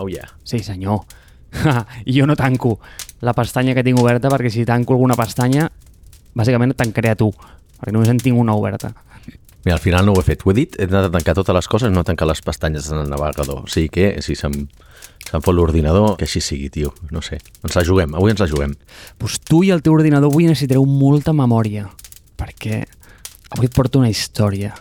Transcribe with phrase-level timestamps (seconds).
[0.00, 0.28] Oh yeah.
[0.44, 1.04] Sí, senyor.
[2.06, 2.78] I jo no tanco
[3.20, 5.68] la pestanya que tinc oberta perquè si tanco alguna pestanya,
[6.32, 7.28] bàsicament tancaré a tu,
[7.76, 8.94] perquè només en tinc una oberta.
[9.64, 10.46] Mira, al final no ho he fet.
[10.46, 13.10] Ho he dit, he de tancar totes les coses, no tancar les pestanyes en el
[13.12, 13.66] navegador.
[13.66, 14.54] O sigui que, si se'm,
[15.26, 16.94] se'm fot l'ordinador, que així sigui, tio.
[17.12, 17.42] No sé.
[17.60, 18.72] Ens la juguem, avui ens la juguem.
[19.20, 21.90] Pues tu i el teu ordinador avui necessitareu molta memòria,
[22.40, 22.86] perquè
[23.52, 24.72] avui et porto una història.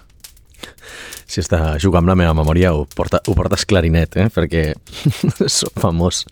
[1.30, 4.30] Si de jugar amb la meva memòria, ho, porta, ho portes clarinet, eh?
[4.34, 4.64] Perquè
[5.60, 6.24] soc famós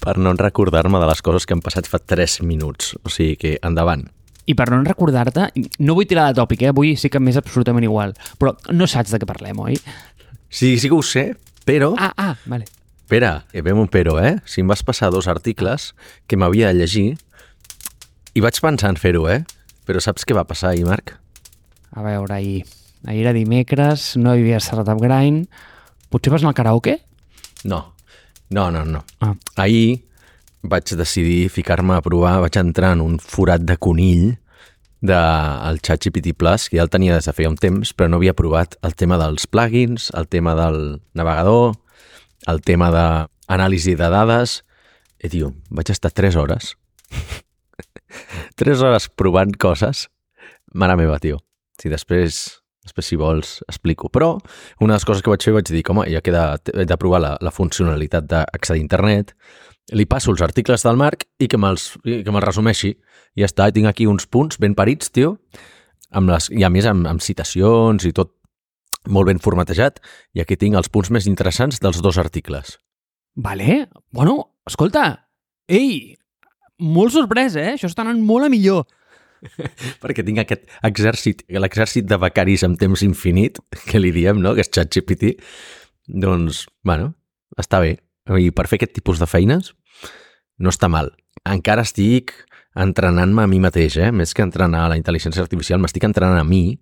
[0.00, 2.94] per no recordar-me de les coses que han passat fa 3 minuts.
[3.04, 4.06] O sigui que, endavant.
[4.48, 5.50] I per no recordar-te,
[5.84, 6.72] no vull tirar de tòpic, eh?
[6.72, 9.76] avui sí que m'és absolutament igual, però no saps de què parlem, oi?
[10.48, 11.34] Sí, sí que ho sé,
[11.68, 11.92] però...
[12.00, 12.64] Ah, ah, vale.
[13.04, 14.38] Espera, hi ve un però, eh?
[14.48, 15.92] Si em vas passar dos articles
[16.28, 17.06] que m'havia de llegir
[18.32, 19.42] i vaig pensar en fer-ho, eh?
[19.88, 21.14] Però saps què va passar ahir, Marc?
[21.92, 22.64] A veure, ahir,
[23.08, 25.48] ahir era dimecres, no hi havia Startup Grind.
[26.12, 26.98] Potser vas anar al karaoke?
[27.64, 27.94] No,
[28.50, 29.04] no, no, no.
[29.24, 29.34] Ah.
[29.56, 30.04] Ahir
[30.62, 34.36] vaig decidir ficar-me a provar, vaig entrar en un forat de conill
[35.00, 38.36] del ChatGPT Plus, que ja el tenia des de feia un temps, però no havia
[38.36, 41.76] provat el tema dels plugins, el tema del navegador,
[42.46, 44.62] el tema d'anàlisi de dades...
[45.18, 46.76] I, tio, vaig estar 3 hores.
[48.62, 50.04] 3 hores provant coses.
[50.70, 51.40] Mare meva, tio.
[51.82, 54.10] Si després, després si vols, explico.
[54.12, 54.34] Però
[54.80, 56.44] una de les coses que vaig fer vaig dir, home, ja queda,
[56.74, 59.34] he de provar la, la funcionalitat d'accedir a internet,
[59.96, 62.96] li passo els articles del Marc i que me'ls que me resumeixi.
[63.36, 65.36] I ja està, tinc aquí uns punts ben parits, tio,
[66.10, 68.34] amb les, i a més amb, amb citacions i tot
[69.08, 70.02] molt ben formatejat,
[70.36, 72.76] i aquí tinc els punts més interessants dels dos articles.
[73.38, 73.86] Vale.
[74.12, 75.30] Bueno, escolta,
[75.70, 76.16] ei,
[76.78, 77.74] molt sorprès, eh?
[77.76, 78.84] Això està anant molt a millor.
[80.02, 84.64] Perquè tinc aquest exèrcit, l'exèrcit de becaris amb temps infinit, que li diem, no?, que
[84.66, 85.36] és ChatGPT,
[86.08, 87.12] doncs, bueno,
[87.60, 87.96] està bé.
[88.28, 89.72] I per fer aquest tipus de feines
[90.60, 91.12] no està mal.
[91.48, 92.34] Encara estic
[92.78, 94.10] entrenant-me a mi mateix, eh?
[94.14, 96.78] Més que entrenar a la intel·ligència artificial, m'estic entrenant a mi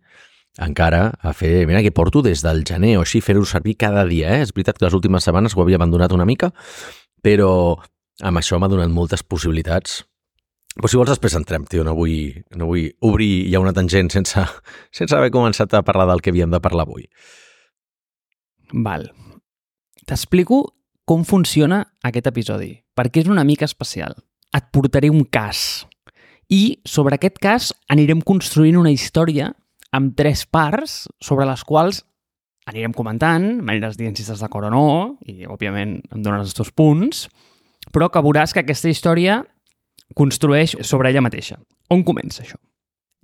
[0.62, 1.66] encara a fer...
[1.69, 4.43] Mira que porto des del gener o així, fer-ho servir cada dia, eh?
[4.47, 6.50] És veritat que les últimes setmanes ho havia abandonat una mica,
[7.22, 7.77] però
[8.25, 10.03] amb això m'ha donat moltes possibilitats.
[10.76, 14.42] Però si vols després entrem, tio, no vull, no vull obrir ja una tangent sense,
[14.98, 17.06] sense haver començat a parlar del que havíem de parlar avui.
[18.72, 19.09] Val.
[20.06, 20.62] T'explico
[21.09, 24.19] com funciona aquest episodi, perquè és una mica especial.
[24.54, 25.86] Et portaré un cas.
[26.53, 29.48] I sobre aquest cas anirem construint una història
[29.97, 32.04] amb tres parts sobre les quals
[32.66, 34.86] anirem comentant, m'aniràs dient si estàs d'acord o no,
[35.26, 37.26] i òbviament em donaràs els teus punts,
[37.94, 39.44] però que veuràs que aquesta història
[40.16, 41.59] construeix sobre ella mateixa.
[41.93, 42.59] On comença això?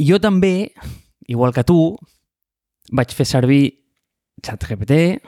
[0.03, 0.73] Jo també,
[1.31, 1.97] igual que tu,
[2.93, 3.63] vaig fer servir
[4.45, 5.19] ChatGPT,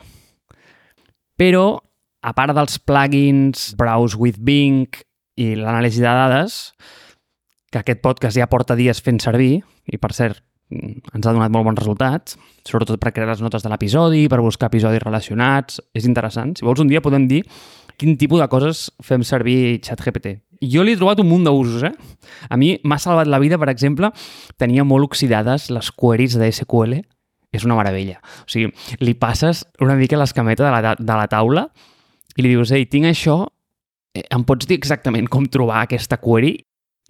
[1.40, 1.66] però
[2.24, 4.88] a part dels plugins Browse with Bing
[5.40, 6.58] i l'anàlisi de dades,
[7.72, 9.58] que aquest podcast ja porta dies fent servir,
[9.90, 13.70] i per cert, ens ha donat molt bons resultats, sobretot per crear les notes de
[13.70, 16.54] l'episodi, per buscar episodis relacionats, és interessant.
[16.56, 17.42] Si vols un dia podem dir
[18.00, 20.38] quin tipus de coses fem servir ChatGPT.
[20.70, 21.92] Jo li he trobat un munt d'usos, eh?
[22.50, 24.10] A mi m'ha salvat la vida, per exemple,
[24.60, 26.98] tenia molt oxidades les queries de SQL,
[27.54, 28.18] és una meravella.
[28.42, 31.68] O sigui, li passes una mica l'escameta de, la, de la taula
[32.34, 33.44] i li dius, ei, tinc això,
[34.14, 36.56] eh, em pots dir exactament com trobar aquesta query?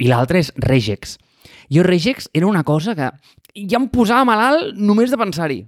[0.03, 1.17] I l'altra és regex.
[1.73, 3.09] Jo regex era una cosa que
[3.55, 5.63] ja em posava malalt només de pensar-hi.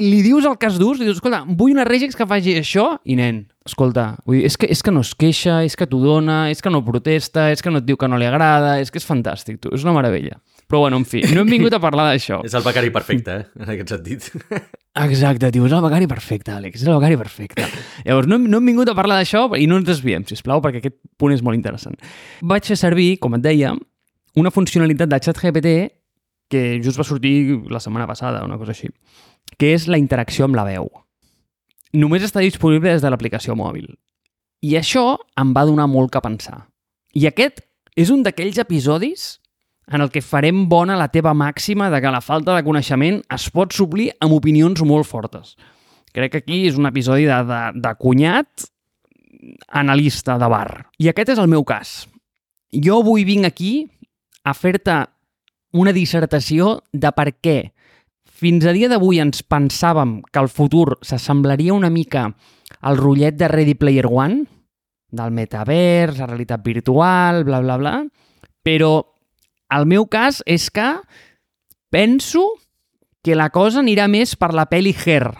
[0.00, 3.12] Li dius el cas d'ús, li dius, escolta, vull una regex que faci això, i
[3.18, 6.46] nen, escolta, vull dir, és, que, és que no es queixa, és que t'ho dona,
[6.48, 8.96] és que no protesta, és que no et diu que no li agrada, és que
[8.96, 10.38] és fantàstic, tu, és una meravella.
[10.64, 12.40] Però bueno, en fi, no hem vingut a parlar d'això.
[12.48, 13.60] És el becari perfecte, eh?
[13.60, 14.30] En aquest sentit.
[15.04, 17.66] Exacte, tio, és el becari perfecte, Àlex, és el becari perfecte.
[18.06, 20.80] Llavors, no hem, no hem vingut a parlar d'això i no ens desviem, sisplau, perquè
[20.80, 22.00] aquest punt és molt interessant.
[22.40, 23.74] Vaig fer servir, com et deia,
[24.40, 25.74] una funcionalitat de ChatGPT
[26.52, 27.34] que just va sortir
[27.72, 28.88] la setmana passada, una cosa així,
[29.58, 30.88] que és la interacció amb la veu.
[31.92, 33.90] Només està disponible des de l'aplicació mòbil.
[34.62, 36.66] I això em va donar molt que pensar.
[37.12, 37.60] I aquest
[37.98, 39.42] és un d'aquells episodis
[39.92, 43.48] en el que farem bona la teva màxima de que la falta de coneixement es
[43.50, 45.56] pot suplir amb opinions molt fortes.
[46.12, 48.68] Crec que aquí és un episodi de, de, de cunyat
[49.68, 50.86] analista de bar.
[50.98, 52.06] I aquest és el meu cas.
[52.72, 53.72] Jo avui vinc aquí
[54.44, 55.02] a fer-te
[55.72, 57.71] una dissertació de per què
[58.42, 62.24] fins a dia d'avui ens pensàvem que el futur s'assemblaria una mica
[62.82, 64.42] al rotllet de Ready Player One,
[65.12, 67.92] del metavers, la realitat virtual, bla, bla, bla,
[68.64, 68.96] però
[69.76, 70.88] el meu cas és que
[71.92, 72.42] penso
[73.22, 75.30] que la cosa anirà més per la pel·li Her,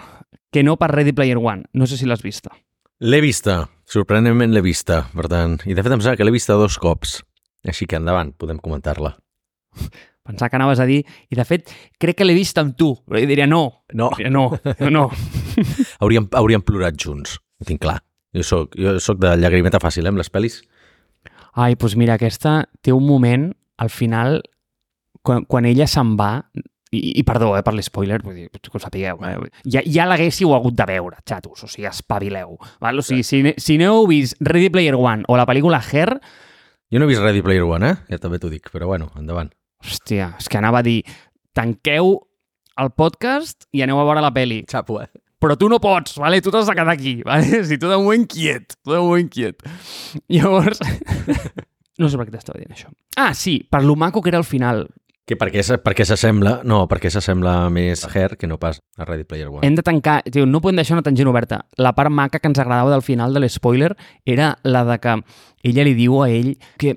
[0.52, 1.66] que no per Ready Player One.
[1.72, 2.54] No sé si l'has vista.
[3.02, 3.66] L'he vista.
[3.92, 5.58] sorprenentment l'he vista, per tant.
[5.66, 7.18] I de fet em sembla que l'he vista dos cops.
[7.66, 9.16] Així que endavant, podem comentar-la.
[10.22, 12.92] Pensava que anaves a dir, i de fet, crec que l'he vist amb tu.
[13.08, 13.62] Però jo diria no.
[13.98, 14.12] No.
[14.14, 14.46] Diria, no,
[14.94, 15.08] no.
[16.02, 17.98] Hauríem, hauríem plorat junts, ho tinc clar.
[18.32, 20.60] Jo soc, jo soc de llagrimeta fàcil, eh, amb les pel·lis.
[21.60, 23.50] Ai, doncs mira, aquesta té un moment,
[23.82, 24.38] al final,
[25.26, 26.36] quan, quan ella se'n va,
[26.92, 29.34] i, i perdó eh, per l'espoiler, vull dir, que ho sapigueu, eh?
[29.68, 32.56] ja, ja l'haguéssiu hagut de veure, xatos, o sigui, espavileu.
[32.80, 33.02] Val?
[33.02, 36.14] O sigui, si, si no heu vist Ready Player One o la pel·lícula Her,
[36.92, 37.96] Jo no he vist Ready Player One, eh?
[38.12, 39.48] Ja també t'ho dic, però bueno, endavant.
[39.82, 41.00] Hòstia, és que anava a dir,
[41.52, 42.14] tanqueu
[42.80, 44.62] el podcast i aneu a veure la peli.
[44.70, 45.10] Xapo, eh?
[45.42, 46.38] però tu no pots, vale?
[46.40, 47.64] tu t'has de quedar aquí, vale?
[47.68, 49.62] si tu de moment quiet, tu de moment quiet.
[50.30, 50.78] Llavors,
[51.98, 52.92] no sé per què t'estava dient això.
[53.18, 54.86] Ah, sí, per lo maco que era el final.
[55.26, 56.60] Que per què, s'ha- per què s'assembla...
[56.66, 59.62] No, perquè s'assembla més a Her que no pas a Ready Player One.
[59.66, 61.60] Hem de tancar, tio, no podem deixar una tangent oberta.
[61.78, 63.92] La part maca que ens agradava del final de l'espoiler
[64.26, 65.14] era la de que
[65.70, 66.96] ella li diu a ell que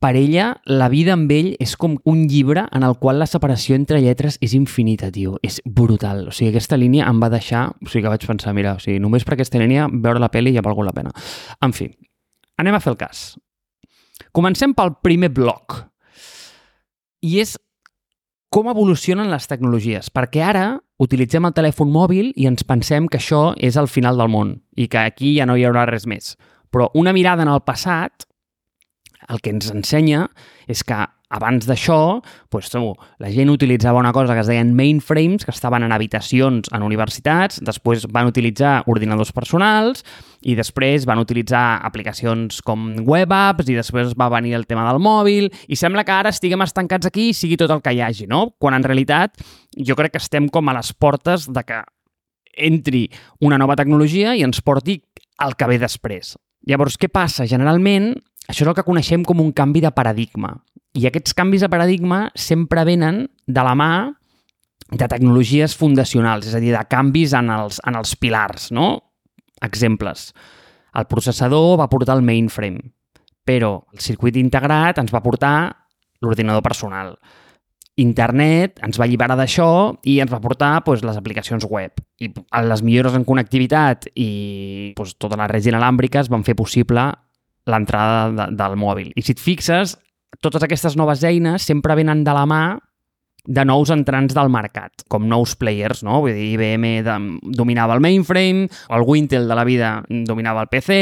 [0.00, 3.76] per ella, la vida amb ell és com un llibre en el qual la separació
[3.76, 5.34] entre lletres és infinita, tio.
[5.44, 6.22] És brutal.
[6.30, 7.66] O sigui, aquesta línia em va deixar...
[7.84, 10.54] O sigui, que vaig pensar, mira, o sigui, només per aquesta línia veure la pel·li
[10.56, 11.12] ja valgut la pena.
[11.60, 11.90] En fi,
[12.56, 13.24] anem a fer el cas.
[14.32, 15.82] Comencem pel primer bloc.
[17.20, 17.58] I és
[18.50, 20.64] com evolucionen les tecnologies, perquè ara
[21.00, 24.88] utilitzem el telèfon mòbil i ens pensem que això és el final del món i
[24.88, 26.34] que aquí ja no hi haurà res més.
[26.72, 28.24] Però una mirada en el passat
[29.30, 30.26] el que ens ensenya
[30.70, 30.98] és que
[31.30, 32.18] abans d'això,
[32.50, 32.72] doncs,
[33.22, 37.60] la gent utilitzava una cosa que es deien mainframes, que estaven en habitacions en universitats,
[37.62, 40.02] després van utilitzar ordinadors personals
[40.42, 44.98] i després van utilitzar aplicacions com web apps i després va venir el tema del
[45.02, 48.26] mòbil i sembla que ara estiguem estancats aquí i sigui tot el que hi hagi,
[48.26, 48.48] no?
[48.58, 49.38] Quan en realitat
[49.78, 51.82] jo crec que estem com a les portes de que
[52.58, 53.06] entri
[53.38, 54.98] una nova tecnologia i ens porti
[55.40, 56.34] el que ve després.
[56.68, 57.46] Llavors, què passa?
[57.48, 58.12] Generalment,
[58.48, 60.52] això és el que coneixem com un canvi de paradigma.
[60.98, 63.92] I aquests canvis de paradigma sempre venen de la mà
[64.90, 68.88] de tecnologies fundacionals, és a dir, de canvis en els, en els pilars, no?
[69.62, 70.30] Exemples.
[70.98, 72.90] El processador va portar el mainframe,
[73.46, 75.54] però el circuit integrat ens va portar
[76.20, 77.14] l'ordinador personal.
[78.00, 79.70] Internet ens va alliberar d'això
[80.08, 82.00] i ens va portar doncs, les aplicacions web.
[82.20, 82.30] I
[82.66, 87.10] les millores en connectivitat i doncs, totes les redes inalàmbriques van fer possible
[87.70, 89.12] l'entrada de, del mòbil.
[89.16, 89.96] I si et fixes,
[90.40, 92.64] totes aquestes noves eines sempre venen de la mà
[93.46, 96.20] de nous entrants del mercat, com nous players, no?
[96.24, 97.16] Vull dir, IBM de,
[97.56, 100.98] dominava el mainframe, el Wintel de la vida dominava el PC,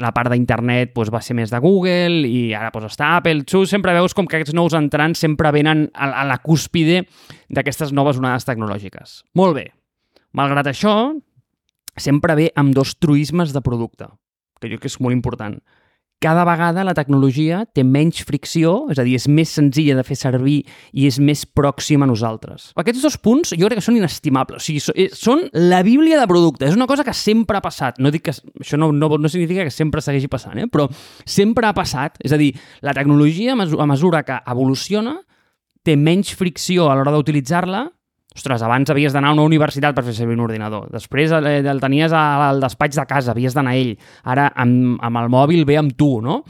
[0.00, 3.44] la part d'internet doncs, va ser més de Google i ara doncs, està Apple.
[3.48, 7.04] Tu sempre veus com que aquests nous entrants sempre venen a, a la cúspide
[7.52, 9.22] d'aquestes noves onades tecnològiques.
[9.38, 9.68] Molt bé.
[10.36, 10.94] Malgrat això,
[11.98, 14.08] sempre ve amb dos truismes de producte,
[14.60, 15.58] que jo crec que és molt important
[16.18, 20.16] cada vegada la tecnologia té menys fricció, és a dir, és més senzilla de fer
[20.18, 20.56] servir
[20.92, 22.72] i és més pròxima a nosaltres.
[22.78, 24.62] Aquests dos punts jo crec que són inestimables.
[24.62, 26.66] O sigui, eh, són la bíblia de producte.
[26.66, 28.00] És una cosa que sempre ha passat.
[28.02, 30.66] No dic que això no, no, no significa que sempre segueixi passant, eh?
[30.66, 30.88] però
[31.24, 32.18] sempre ha passat.
[32.24, 35.20] És a dir, la tecnologia, a mesura que evoluciona,
[35.86, 37.86] té menys fricció a l'hora d'utilitzar-la
[38.38, 40.86] Ostres, abans havies d'anar a una universitat per fer servir un ordinador.
[40.94, 43.94] Després el, el tenies al despatx de casa, havies d'anar a ell.
[44.22, 46.44] Ara amb, amb el mòbil ve amb tu, no?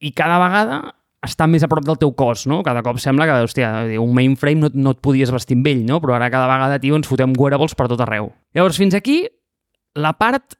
[0.00, 0.82] I cada vegada
[1.24, 2.60] està més a prop del teu cos, no?
[2.64, 6.00] Cada cop sembla que, hòstia, un mainframe no, no et podies vestir amb ell, no?
[6.04, 8.30] Però ara cada vegada, tio, ens fotem wearables per tot arreu.
[8.56, 9.22] Llavors, fins aquí
[9.96, 10.56] la part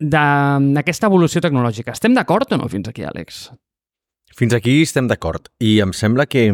[0.00, 1.92] d'aquesta evolució tecnològica.
[1.96, 3.46] Estem d'acord o no fins aquí, Àlex?
[4.34, 5.52] Fins aquí estem d'acord.
[5.62, 6.48] I em sembla que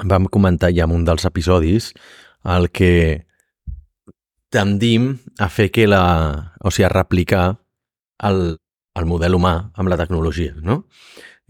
[0.00, 1.92] vam comentar ja en un dels episodis
[2.44, 3.26] el que
[4.50, 6.56] tendim a fer que la...
[6.60, 7.44] o sigui, a replicar
[8.26, 8.56] el,
[8.98, 10.84] el model humà amb la tecnologia, no?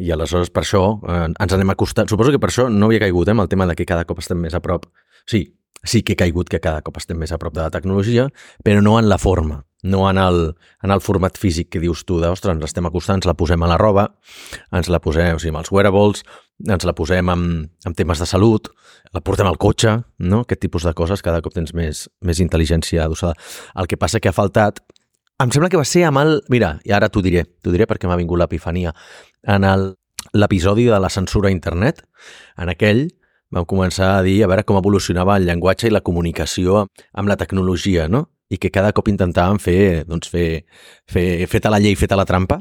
[0.00, 2.08] I aleshores per això eh, ens anem acostant.
[2.08, 4.20] Suposo que per això no havia caigut eh, amb el tema de que cada cop
[4.22, 4.86] estem més a prop.
[5.28, 5.42] Sí,
[5.84, 8.28] sí que he caigut que cada cop estem més a prop de la tecnologia,
[8.64, 10.54] però no en la forma, no en el,
[10.84, 13.62] en el format físic que dius tu de, ostres, ens estem acostant, ens la posem
[13.62, 14.10] a la roba,
[14.76, 16.24] ens la posem o sigui, amb els wearables,
[16.68, 18.68] ens la posem amb, amb temes de salut,
[19.14, 20.42] la portem al cotxe, no?
[20.44, 23.34] Aquest tipus de coses, cada cop tens més, més intel·ligència adossada.
[23.80, 24.82] El que passa que ha faltat
[25.40, 26.34] em sembla que va ser amb el...
[26.52, 28.92] Mira, i ara t'ho diré, t'ho diré perquè m'ha vingut l'epifania.
[29.48, 29.64] En
[30.36, 32.02] l'episodi de la censura a internet,
[32.60, 33.06] en aquell
[33.50, 37.38] vam començar a dir a veure com evolucionava el llenguatge i la comunicació amb la
[37.40, 38.26] tecnologia, no?
[38.50, 40.66] I que cada cop intentàvem fer, doncs, fer,
[41.08, 42.60] fer feta la llei, feta la trampa,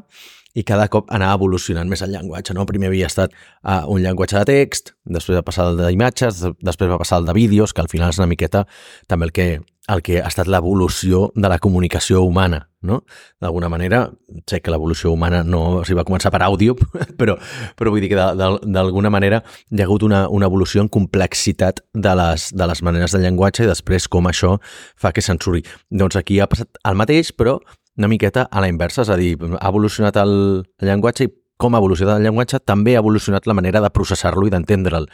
[0.58, 2.56] i cada cop anava evolucionant més el llenguatge.
[2.58, 2.65] No?
[2.70, 7.01] Primer havia estat uh, un llenguatge de text, després va passar el d'imatges, després va
[7.01, 8.65] passar el de vídeos, que al final és una miqueta
[9.08, 9.48] també el que,
[9.89, 12.65] el que ha estat l'evolució de la comunicació humana.
[12.82, 13.01] No?
[13.44, 14.06] D'alguna manera,
[14.48, 16.77] sé que l'evolució humana no o sigui, va començar per àudio,
[17.20, 17.36] però,
[17.75, 22.13] però vull dir que d'alguna manera hi ha hagut una, una evolució en complexitat de
[22.15, 24.56] les, de les maneres de llenguatge i després com això
[24.96, 25.65] fa que se'n suri.
[25.91, 27.60] Doncs aquí ha passat el mateix, però
[28.00, 30.34] una miqueta a la inversa, és a dir, ha evolucionat el,
[30.82, 34.53] llenguatge i com ha evolucionat el llenguatge també ha evolucionat la manera de processar-lo i
[34.53, 35.10] d'entendre'l.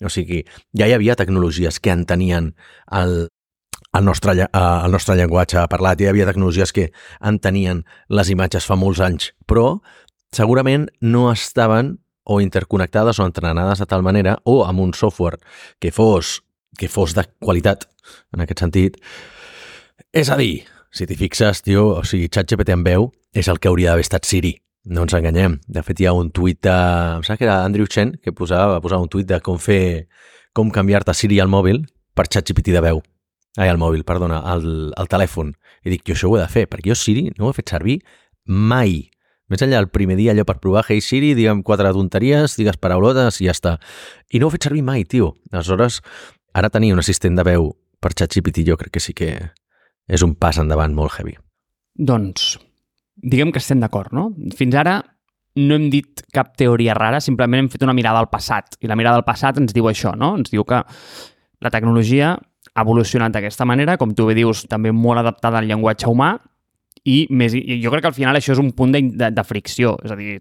[0.00, 0.40] O sigui,
[0.72, 2.54] ja hi havia tecnologies que entenien
[2.96, 3.28] el,
[3.92, 6.88] el nostre, el nostre llenguatge parlat, hi havia tecnologies que
[7.20, 9.82] entenien les imatges fa molts anys, però
[10.32, 15.36] segurament no estaven o interconnectades o entrenades de tal manera o amb un software
[15.78, 16.38] que fos,
[16.78, 17.90] que fos de qualitat,
[18.32, 19.00] en aquest sentit.
[20.16, 23.70] És a dir, si t'hi fixes, tio, o sigui, ChatGPT en veu és el que
[23.70, 24.56] hauria d'haver estat Siri.
[24.90, 25.58] No ens enganyem.
[25.68, 26.72] De fet, hi ha un tuit de...
[26.72, 30.08] Em sembla que era Andrew Chen que posava, va posar un tuit de com fer...
[30.56, 31.84] com canviar-te Siri al mòbil
[32.16, 33.02] per ChatGPT de veu.
[33.58, 34.64] Ai, al mòbil, perdona, al,
[34.96, 35.52] al telèfon.
[35.84, 37.74] I dic, jo això ho he de fer, perquè jo Siri no ho he fet
[37.76, 38.00] servir
[38.46, 39.10] mai.
[39.50, 43.40] Més enllà, el primer dia allò per provar Hey Siri, digue'm quatre tonteries, digues paraulotes
[43.42, 43.76] i ja està.
[44.30, 45.34] I no ho he fet servir mai, tio.
[45.52, 46.00] Aleshores,
[46.54, 49.34] ara tenir un assistent de veu per ChatGPT jo crec que sí que
[50.10, 51.36] és un pas endavant molt heavy.
[51.94, 52.56] Doncs,
[53.22, 54.30] diguem que estem d'acord, no?
[54.58, 54.98] Fins ara
[55.60, 58.76] no hem dit cap teoria rara, simplement hem fet una mirada al passat.
[58.82, 60.34] I la mirada al passat ens diu això, no?
[60.38, 60.82] Ens diu que
[61.60, 62.36] la tecnologia
[62.70, 66.36] ha evolucionat d'aquesta manera, com tu bé dius, també molt adaptada al llenguatge humà,
[67.08, 69.94] i més, jo crec que al final això és un punt de, de, de fricció,
[70.04, 70.40] és a dir,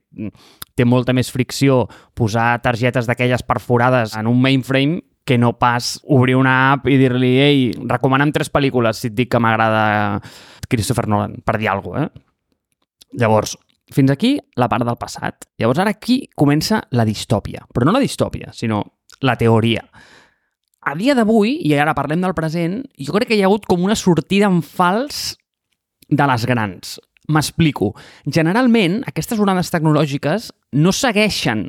[0.75, 1.85] té molta més fricció
[2.17, 4.99] posar targetes d'aquelles perforades en un mainframe
[5.29, 9.29] que no pas obrir una app i dir-li ei, recomana'm tres pel·lícules si et dic
[9.29, 10.17] que m'agrada
[10.69, 12.25] Christopher Nolan, per dir alguna cosa, eh?
[13.21, 13.55] Llavors,
[13.93, 15.45] fins aquí la part del passat.
[15.61, 18.81] Llavors ara aquí comença la distòpia, però no la distòpia, sinó
[19.25, 19.83] la teoria.
[20.89, 23.85] A dia d'avui, i ara parlem del present, jo crec que hi ha hagut com
[23.85, 25.35] una sortida en fals
[26.09, 26.97] de les grans.
[27.29, 27.91] M'explico.
[28.25, 31.67] Generalment, aquestes onades tecnològiques no segueixen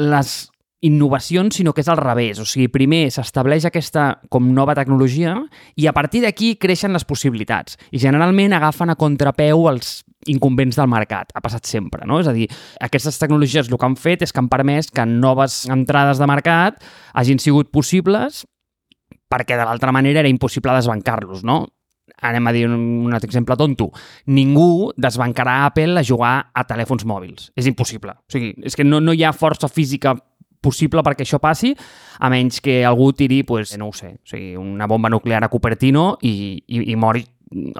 [0.00, 0.48] les
[0.80, 2.40] innovacions, sinó que és al revés.
[2.40, 5.34] O sigui, primer s'estableix aquesta com nova tecnologia
[5.76, 7.76] i a partir d'aquí creixen les possibilitats.
[7.92, 11.32] I generalment agafen a contrapeu els inconvents del mercat.
[11.34, 12.20] Ha passat sempre, no?
[12.20, 12.48] És a dir,
[12.80, 16.80] aquestes tecnologies el que han fet és que han permès que noves entrades de mercat
[17.14, 18.44] hagin sigut possibles
[19.30, 21.66] perquè de l'altra manera era impossible desbancar-los, no?
[22.20, 23.90] anem a dir un, un altre exemple tonto,
[24.26, 27.50] ningú desbancarà Apple a jugar a telèfons mòbils.
[27.56, 28.12] És impossible.
[28.12, 30.16] O sigui, és que no, no hi ha força física
[30.60, 31.74] possible perquè això passi,
[32.20, 35.50] a menys que algú tiri, pues, no ho sé, o sigui, una bomba nuclear a
[35.52, 37.24] Cupertino i, i, i mori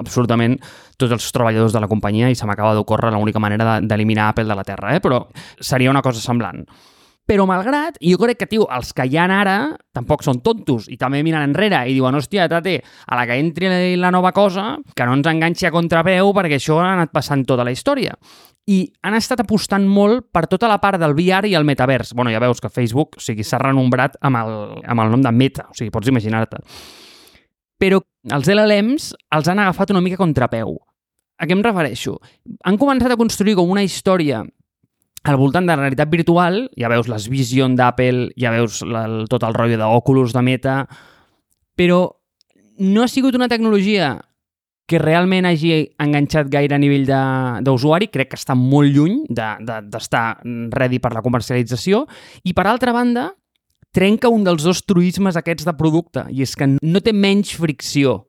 [0.01, 0.57] absolutament
[0.99, 4.57] tots els treballadors de la companyia i se m'acaba d'ocórrer l'única manera d'eliminar Apple de
[4.57, 4.99] la Terra, eh?
[4.99, 5.23] però
[5.59, 6.65] seria una cosa semblant.
[7.29, 9.57] Però malgrat, jo crec que, tio, els que hi ha ara
[9.93, 13.69] tampoc són tontos i també miren enrere i diuen, hòstia, tate, a la que entri
[13.95, 17.63] la nova cosa, que no ens enganxi a contraveu perquè això ha anat passant tota
[17.67, 18.17] la història
[18.69, 22.13] i han estat apostant molt per tota la part del VR i el metavers.
[22.13, 24.53] bueno, ja veus que Facebook o sigui, s'ha renombrat amb el,
[24.85, 26.61] amb el nom de Meta, o sigui, pots imaginar-te.
[27.81, 27.99] Però
[28.29, 30.77] els LLMs els han agafat una mica contrapeu.
[31.41, 32.19] A què em refereixo?
[32.65, 34.43] Han començat a construir com una història
[35.23, 39.45] al voltant de la realitat virtual, ja veus les Vision d'Apple, ja veus la, tot
[39.45, 40.75] el rotllo d'Oculus de Meta,
[41.77, 42.03] però
[42.81, 44.15] no ha sigut una tecnologia
[44.89, 47.05] que realment hagi enganxat gaire a nivell
[47.63, 52.03] d'usuari, crec que està molt lluny d'estar de, de, ready per la comercialització,
[52.43, 53.29] i per altra banda,
[53.95, 58.23] trenca un dels dos truismes aquests de producte, i és que no té menys fricció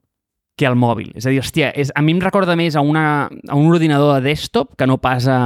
[0.62, 1.10] que el mòbil.
[1.18, 4.14] És a dir, hòstia, és, a mi em recorda més a, una, a un ordinador
[4.16, 5.40] de desktop que no pas a...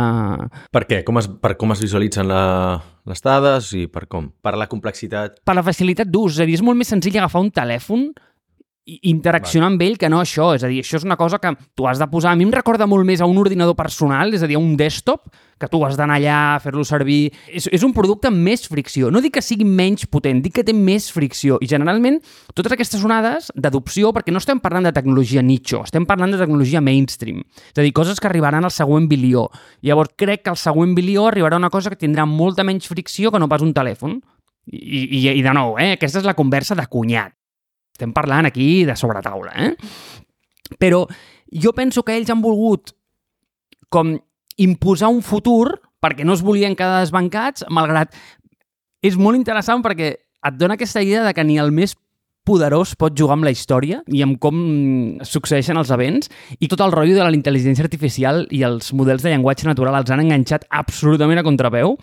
[0.74, 1.00] Per què?
[1.06, 2.42] Com es, per com es visualitzen la,
[3.08, 4.28] les dades i per com?
[4.44, 5.40] Per la complexitat?
[5.46, 6.36] Per la facilitat d'ús.
[6.36, 8.10] És a dir, és molt més senzill agafar un telèfon
[8.86, 10.52] interaccionar amb ell que no això.
[10.54, 12.32] És a dir, això és una cosa que tu has de posar...
[12.32, 14.76] A mi em recorda molt més a un ordinador personal, és a dir, a un
[14.78, 15.26] desktop,
[15.58, 17.32] que tu has d'anar allà a fer-lo servir.
[17.48, 19.10] És, és un producte amb més fricció.
[19.10, 21.58] No dic que sigui menys potent, dic que té més fricció.
[21.64, 22.20] I generalment,
[22.54, 26.84] totes aquestes onades d'adopció, perquè no estem parlant de tecnologia nicho, estem parlant de tecnologia
[26.84, 27.42] mainstream.
[27.72, 29.48] És a dir, coses que arribaran al següent bilió.
[29.86, 33.40] Llavors, crec que al següent bilió arribarà una cosa que tindrà molta menys fricció que
[33.42, 34.20] no pas un telèfon.
[34.66, 35.92] I, i, i de nou, eh?
[35.94, 37.32] aquesta és la conversa de cunyat.
[37.96, 39.72] Estem parlant aquí de sobretaula, eh?
[40.76, 41.06] Però
[41.48, 42.92] jo penso que ells han volgut
[43.88, 44.16] com
[44.60, 48.12] imposar un futur perquè no es volien quedar desbancats, malgrat
[49.04, 51.96] és molt interessant perquè et dona aquesta idea de que ni el més
[52.46, 54.58] poderós pot jugar amb la història i amb com
[55.26, 59.32] succeeixen els events i tot el rotllo de la intel·ligència artificial i els models de
[59.32, 61.96] llenguatge natural els han enganxat absolutament a contrapeu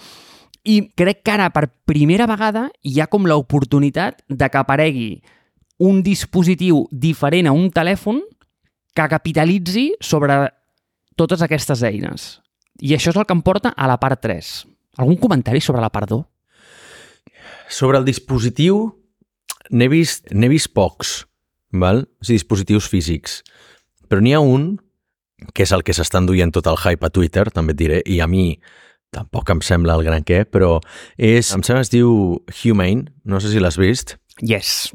[0.67, 5.09] i crec que ara per primera vegada hi ha com l'oportunitat de que aparegui
[5.83, 8.21] un dispositiu diferent a un telèfon
[8.93, 10.47] que capitalitzi sobre
[11.19, 12.39] totes aquestes eines.
[12.81, 14.53] I això és el que em porta a la part 3.
[15.01, 16.23] Algun comentari sobre la part 2?
[17.73, 18.85] Sobre el dispositiu,
[19.71, 21.23] n'he vist, vist pocs,
[21.71, 22.05] val?
[22.21, 23.41] O sigui, dispositius físics.
[24.09, 24.75] Però n'hi ha un,
[25.53, 28.21] que és el que s'està enduient tot el hype a Twitter, també et diré, i
[28.21, 28.59] a mi
[29.13, 30.79] tampoc em sembla el gran què, però
[31.17, 32.13] és, em sembla que es diu
[32.63, 34.91] Humane, no sé si l'has vist, Yes.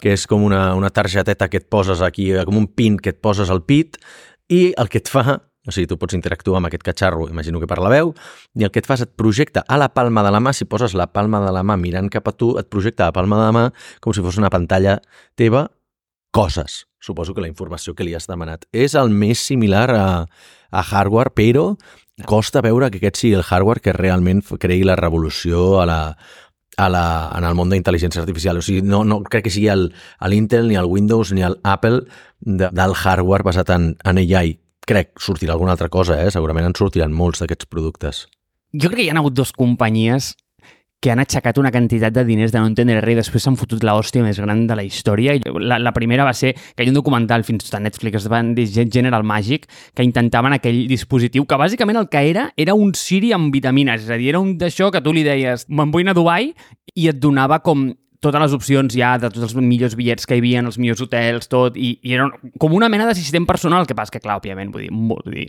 [0.00, 3.20] Que és com una, una targeteta que et poses aquí, com un pin que et
[3.22, 3.98] poses al pit,
[4.52, 7.68] i el que et fa, o sigui, tu pots interactuar amb aquest catxarro, imagino que
[7.70, 8.12] per la veu,
[8.58, 10.68] i el que et fa és et projecta a la palma de la mà, si
[10.68, 13.40] poses la palma de la mà mirant cap a tu, et projecta a la palma
[13.40, 13.64] de la mà
[14.04, 14.98] com si fos una pantalla
[15.40, 15.68] teva,
[16.34, 16.84] coses.
[17.00, 18.64] Suposo que la informació que li has demanat.
[18.72, 20.06] És el més similar a,
[20.72, 21.74] a hardware, però
[22.26, 25.98] costa veure que aquest sigui el hardware que realment creï la revolució a la,
[26.76, 27.04] a la,
[27.36, 28.58] en el món d'intel·ligència artificial.
[28.60, 29.72] O sigui, no, no crec que sigui
[30.30, 32.04] l'Intel, ni el Windows, ni el Apple
[32.40, 34.58] de, del hardware basat en, en AI.
[34.84, 36.30] Crec, sortirà alguna altra cosa, eh?
[36.34, 38.24] Segurament en sortiran molts d'aquests productes.
[38.74, 40.34] Jo crec que hi ha hagut dues companyies
[41.04, 43.82] que han aixecat una quantitat de diners de no entendre res i després s'han fotut
[43.84, 45.34] l'hòstia més gran de la història.
[45.60, 48.54] La, la primera va ser que hi ha un documental fins a Netflix, es van
[48.56, 53.34] dir General Magic, que intentaven aquell dispositiu que bàsicament el que era era un Siri
[53.36, 56.16] amb vitamines, és a dir, era un d'això que tu li deies me'n vull anar
[56.16, 56.54] a Dubai
[56.94, 57.90] i et donava com
[58.24, 61.48] totes les opcions ja de tots els millors bitllets que hi havia, els millors hotels,
[61.52, 62.26] tot, i, i era
[62.60, 65.48] com una mena d'assistent personal, que passa que, clar, òbviament, vull dir, molt, vull dir,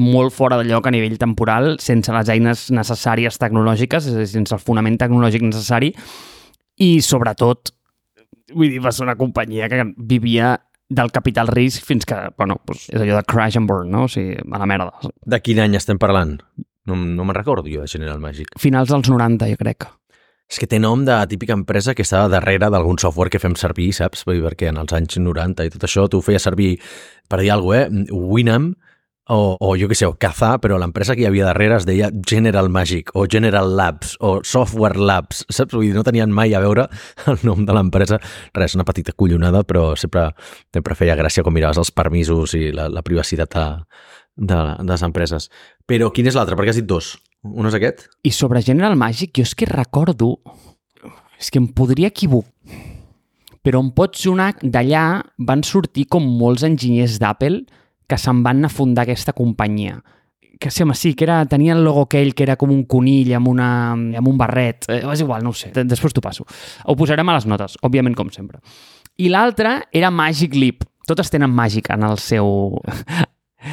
[0.00, 4.30] molt fora de lloc a nivell temporal, sense les eines necessàries tecnològiques, és a dir,
[4.32, 5.92] sense el fonament tecnològic necessari,
[6.82, 7.74] i sobretot,
[8.54, 10.56] vull dir, va ser una companyia que vivia
[10.94, 14.04] del capital risc fins que, bueno, doncs és allò de crash and burn, no?
[14.08, 15.12] O sigui, a la merda.
[15.26, 16.36] De quin any estem parlant?
[16.84, 18.50] No, no me'n recordo jo de General Magic.
[18.60, 19.88] Finals dels 90, jo crec.
[20.50, 23.92] És que té nom de típica empresa que estava darrere d'algun software que fem servir,
[23.96, 24.26] saps?
[24.28, 26.76] Perquè en els anys 90 i tot això tu feies servir,
[27.28, 28.18] per dir alguna cosa, eh?
[28.34, 28.74] Winam,
[29.32, 32.10] o, o jo què sé, o Kazaa, però l'empresa que hi havia darrere es deia
[32.28, 35.72] General Magic, o General Labs, o Software Labs, saps?
[35.72, 36.90] Vull dir, no tenien mai a veure
[37.32, 38.20] el nom de l'empresa.
[38.52, 40.28] Res, una petita collonada, però sempre,
[40.74, 43.68] sempre feia gràcia com miraves els permisos i la, la privacitat de,
[44.36, 45.48] de, de les empreses.
[45.88, 46.60] Però quin és l'altre?
[46.60, 47.14] Perquè has dit dos.
[47.44, 48.06] Un és aquest?
[48.24, 50.38] I sobre General Magic, jo és que recordo...
[51.38, 52.50] És que em podria equivocar.
[53.64, 57.62] Però em pot sonar d'allà van sortir com molts enginyers d'Apple
[58.08, 59.98] que se'n van a fundar aquesta companyia.
[60.60, 63.32] Que sí, home, sí, que era, tenia el logo aquell que era com un conill
[63.36, 64.84] amb, una, amb un barret.
[64.92, 65.72] Eh, és igual, no ho sé.
[65.74, 66.44] De- Després t'ho passo.
[66.84, 68.60] Ho posarem a les notes, òbviament, com sempre.
[69.18, 70.84] I l'altre era Magic Leap.
[71.08, 72.78] Totes tenen Magic en el seu,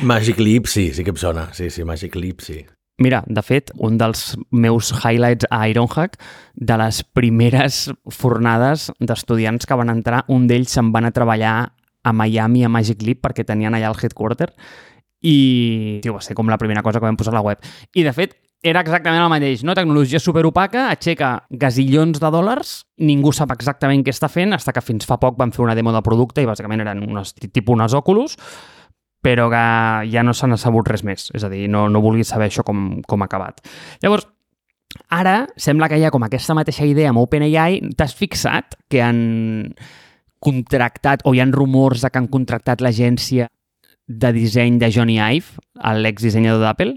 [0.04, 1.50] Magic Leap, sí, sí que em sona.
[1.54, 2.62] Sí, sí, Magic Leap, sí.
[3.02, 6.20] Mira, de fet, un dels meus highlights a Ironhack,
[6.54, 11.56] de les primeres fornades d'estudiants que van entrar, un d'ells se'n van a treballar
[12.04, 14.52] a Miami, a Magic Leap, perquè tenien allà el headquarter,
[15.22, 17.62] i tio, va ser com la primera cosa que vam posar a la web.
[17.94, 19.74] I, de fet, era exactament el mateix, no?
[19.78, 25.10] Tecnologia superopaca, aixeca gasillons de dòlars, ningú sap exactament què està fent, fins que fins
[25.10, 28.38] fa poc van fer una demo del producte i bàsicament eren unes, tipus unes Oculus,
[29.22, 29.64] però que
[30.12, 31.30] ja no se n'ha sabut res més.
[31.38, 33.62] És a dir, no, no vulguis saber això com, com ha acabat.
[34.04, 34.28] Llavors,
[35.10, 37.82] ara sembla que hi ha com aquesta mateixa idea amb OpenAI.
[37.98, 39.22] T'has fixat que han
[40.42, 43.48] contractat, o hi han rumors de que han contractat l'agència
[44.10, 45.62] de disseny de Johnny Ive,
[46.02, 46.96] l'exdissenyador d'Apple?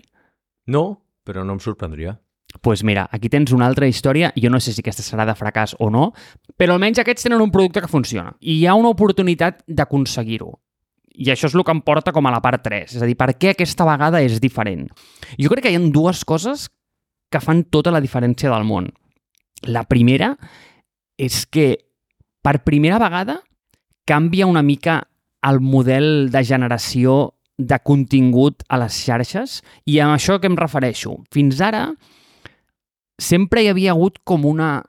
[0.67, 0.85] No,
[1.29, 2.19] però no em sorprendria.
[2.63, 5.75] Pues mira, aquí tens una altra història, jo no sé si aquesta serà de fracàs
[5.83, 6.13] o no,
[6.57, 8.33] però almenys aquests tenen un producte que funciona.
[8.41, 10.55] I hi ha una oportunitat d'aconseguir-ho.
[11.15, 12.97] I això és el que em porta com a la part 3.
[12.97, 14.89] És a dir, per què aquesta vegada és diferent?
[15.39, 16.69] Jo crec que hi ha dues coses
[17.31, 18.91] que fan tota la diferència del món.
[19.71, 20.35] La primera
[21.19, 21.79] és que
[22.45, 23.41] per primera vegada
[24.05, 25.01] canvia una mica
[25.45, 31.21] el model de generació de contingut a les xarxes i amb això que em refereixo.
[31.33, 31.87] Fins ara
[33.21, 34.83] sempre hi havia hagut com una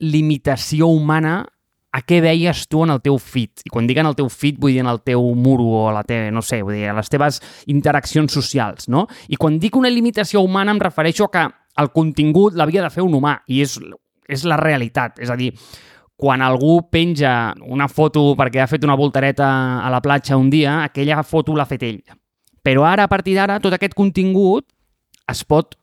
[0.00, 1.46] limitació humana
[1.92, 3.64] a què veies tu en el teu feed.
[3.66, 5.94] I quan dic en el teu feed vull dir en el teu muro o a
[5.96, 7.40] la teva, no sé, vull dir, a les teves
[7.72, 9.06] interaccions socials, no?
[9.28, 11.46] I quan dic una limitació humana em refereixo a que
[11.80, 13.78] el contingut l'havia de fer un humà i és,
[14.28, 15.18] és la realitat.
[15.18, 15.50] És a dir,
[16.20, 19.48] quan algú penja una foto perquè ha fet una voltareta
[19.80, 22.02] a la platja un dia, aquella foto l'ha fet ell.
[22.62, 24.66] Però ara, a partir d'ara, tot aquest contingut
[25.30, 25.78] es pot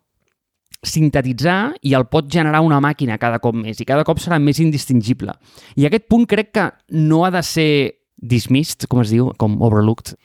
[0.89, 4.60] sintetitzar i el pot generar una màquina cada cop més i cada cop serà més
[4.63, 5.36] indistingible.
[5.76, 7.71] I aquest punt crec que no ha de ser
[8.17, 10.15] dismissed, com es diu, com overlooked.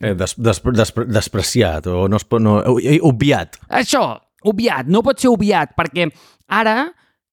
[0.00, 2.58] Eh, des, des, des, despreciat o no es pot, no,
[3.06, 3.58] obviat.
[3.68, 4.04] Això,
[4.50, 6.08] obviat, no pot ser obviat, perquè
[6.48, 6.88] ara,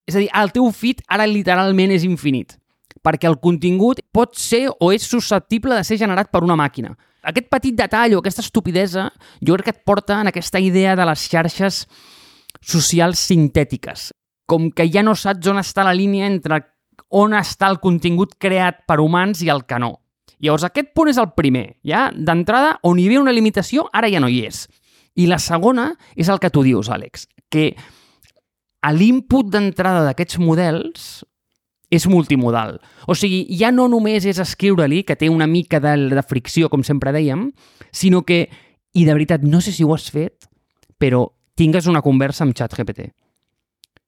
[0.07, 2.57] és a dir, el teu feed ara literalment és infinit,
[3.01, 6.93] perquè el contingut pot ser o és susceptible de ser generat per una màquina.
[7.21, 9.09] Aquest petit detall o aquesta estupidesa
[9.45, 11.83] jo crec que et porta en aquesta idea de les xarxes
[12.59, 14.09] socials sintètiques,
[14.45, 16.59] com que ja no saps on està la línia entre
[17.11, 19.97] on està el contingut creat per humans i el que no.
[20.41, 21.77] Llavors, aquest punt és el primer.
[21.85, 24.65] Ja, d'entrada, on hi havia una limitació, ara ja no hi és.
[25.19, 27.73] I la segona és el que tu dius, Àlex, que
[28.81, 31.09] a l'input d'entrada d'aquests models
[31.91, 32.79] és multimodal.
[33.05, 36.85] O sigui, ja no només és escriure-li, que té una mica de, de fricció, com
[36.87, 37.49] sempre dèiem,
[37.91, 38.45] sinó que,
[38.95, 40.47] i de veritat, no sé si ho has fet,
[40.97, 43.11] però tingues una conversa amb ChatGPT.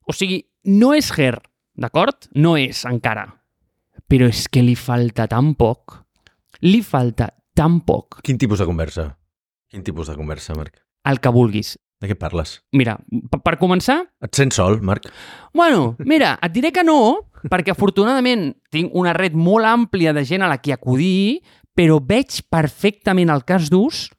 [0.08, 1.38] O sigui, no és Her,
[1.76, 2.30] d'acord?
[2.36, 3.28] No és, encara.
[4.10, 6.00] Però és que li falta tan poc.
[6.64, 8.20] Li falta tan poc.
[8.24, 9.08] Quin tipus de conversa?
[9.72, 10.82] Quin tipus de conversa, Marc?
[11.08, 11.78] El que vulguis.
[12.04, 12.58] De què parles?
[12.76, 12.98] Mira,
[13.32, 14.02] per començar...
[14.24, 15.08] Et sents sol, Marc?
[15.56, 20.44] Bueno, mira, et diré que no, perquè afortunadament tinc una red molt àmplia de gent
[20.44, 21.40] a la que acudir,
[21.74, 24.10] però veig perfectament el cas d'ús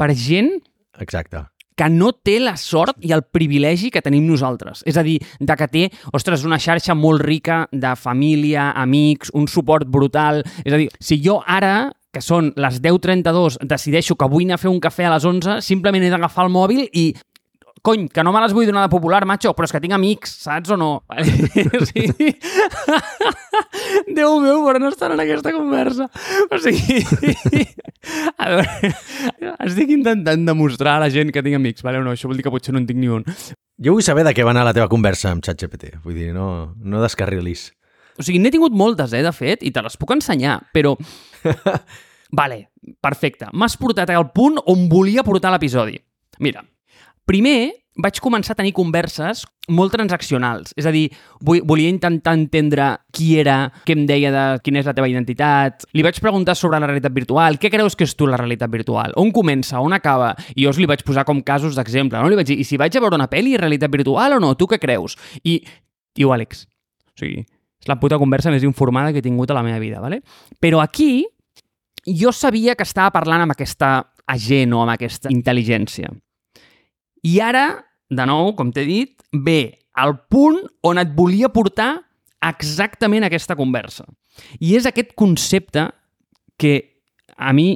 [0.00, 0.56] per gent
[0.98, 1.44] Exacte.
[1.78, 4.82] Que no té la sort i el privilegi que tenim nosaltres.
[4.88, 9.46] És a dir, de que té, ostres, una xarxa molt rica de família, amics, un
[9.48, 10.42] suport brutal.
[10.64, 14.62] És a dir, si jo ara que són les 10.32, decideixo que vull anar a
[14.62, 17.10] fer un cafè a les 11, simplement he d'agafar el mòbil i
[17.88, 20.34] cony, que no me les vull donar de popular, macho, però és que tinc amics,
[20.44, 20.90] saps o no?
[21.88, 22.34] sigui...
[24.18, 26.08] Déu meu, però no estan en aquesta conversa.
[26.52, 27.00] O sigui...
[28.42, 28.92] a veure,
[29.70, 32.02] estic intentant demostrar a la gent que tinc amics, vale?
[32.04, 33.24] no, això vol dir que potser no en tinc ni un.
[33.80, 35.96] Jo vull saber de què va anar la teva conversa amb ChatGPT.
[36.04, 37.70] Vull dir, no, no descarrilis.
[38.18, 40.96] O sigui, n'he tingut moltes, eh, de fet, i te les puc ensenyar, però...
[42.40, 42.64] vale,
[43.00, 43.48] perfecte.
[43.54, 45.96] M'has portat al punt on volia portar l'episodi.
[46.42, 46.64] Mira,
[47.28, 47.58] primer
[47.98, 49.42] vaig començar a tenir converses
[49.74, 50.70] molt transaccionals.
[50.78, 51.08] És a dir,
[51.42, 55.84] volia intentar entendre qui era, què em deia de quina és la teva identitat.
[55.98, 57.58] Li vaig preguntar sobre la realitat virtual.
[57.60, 59.12] Què creus que és tu la realitat virtual?
[59.20, 59.82] On comença?
[59.82, 60.30] On acaba?
[60.54, 62.22] I jo li vaig posar com casos d'exemple.
[62.22, 62.30] No?
[62.30, 64.54] Li vaig dir, i si vaig a veure una pel·li, realitat virtual o no?
[64.56, 65.18] Tu què creus?
[65.42, 65.58] I
[66.16, 66.64] diu, Àlex,
[67.10, 67.42] o sigui,
[67.82, 70.22] és la puta conversa més informada que he tingut a la meva vida, ¿vale?
[70.62, 71.26] Però aquí
[72.06, 76.08] jo sabia que estava parlant amb aquesta agent o amb aquesta intel·ligència.
[77.26, 77.66] I ara,
[78.10, 81.96] de nou, com t'he dit, ve al punt on et volia portar
[82.44, 84.06] exactament aquesta conversa.
[84.62, 85.88] I és aquest concepte
[86.58, 86.74] que
[87.36, 87.72] a mi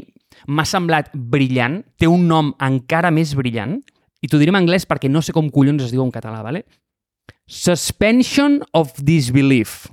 [0.47, 3.79] m'ha semblat brillant, té un nom encara més brillant,
[4.23, 6.65] i t'ho diré en anglès perquè no sé com collons es diu en català, ¿vale?
[7.47, 9.89] Suspension of disbelief.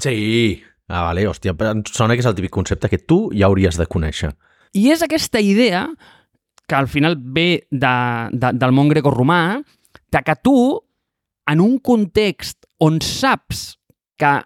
[0.00, 0.62] Sí.
[0.88, 3.84] Ah, vale, hòstia, em sona que és el típic concepte que tu ja hauries de
[3.84, 4.32] conèixer.
[4.72, 5.84] I és aquesta idea,
[6.68, 7.94] que al final ve de,
[8.32, 9.58] de, del món greco-romà,
[10.12, 10.54] de que tu,
[11.48, 13.78] en un context on saps
[14.20, 14.36] que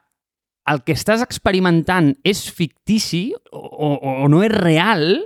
[0.70, 3.88] el que estàs experimentant és fictici o, o,
[4.22, 5.24] o no és real,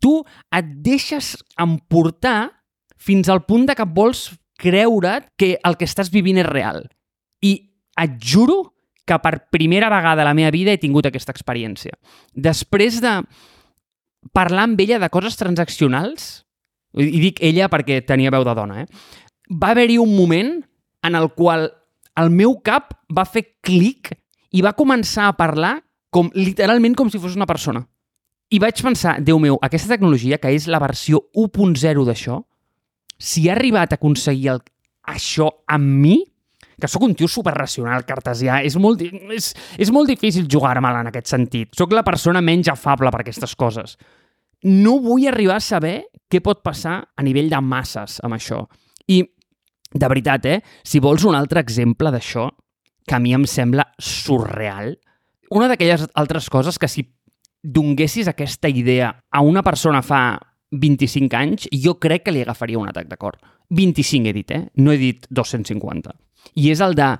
[0.00, 0.20] tu
[0.52, 2.50] et deixes emportar
[3.00, 4.28] fins al punt de que vols
[4.60, 6.84] creure't que el que estàs vivint és real.
[7.40, 7.56] I
[8.00, 8.74] et juro
[9.08, 11.96] que per primera vegada a la meva vida he tingut aquesta experiència.
[12.36, 13.16] Després de
[14.36, 16.44] parlar amb ella de coses transaccionals,
[16.98, 18.86] i dic ella perquè tenia veu de dona, eh?
[19.50, 20.58] va haver-hi un moment
[21.06, 21.68] en el qual
[22.20, 24.12] el meu cap va fer clic
[24.54, 25.78] i va començar a parlar
[26.10, 27.84] com literalment com si fos una persona.
[28.50, 32.40] I vaig pensar, Déu meu, aquesta tecnologia, que és la versió 1.0 d'això,
[33.14, 34.62] si ha arribat a aconseguir el,
[35.06, 36.16] això amb mi,
[36.80, 39.02] que sóc un tio superracional, cartesià, és molt,
[39.36, 41.74] és, és molt difícil jugar-me-la en aquest sentit.
[41.76, 43.96] Sóc la persona menys afable per aquestes coses.
[44.66, 45.94] No vull arribar a saber
[46.30, 48.64] què pot passar a nivell de masses amb això.
[49.08, 49.22] I,
[49.92, 52.48] de veritat, eh, si vols un altre exemple d'això,
[53.06, 54.94] que a mi em sembla surreal,
[55.50, 57.08] una d'aquelles altres coses que si
[57.62, 60.38] donguessis aquesta idea a una persona fa
[60.70, 63.38] 25 anys, jo crec que li agafaria un atac de cor.
[63.70, 64.68] 25 he dit, eh?
[64.76, 66.14] No he dit 250.
[66.54, 67.12] I és el de...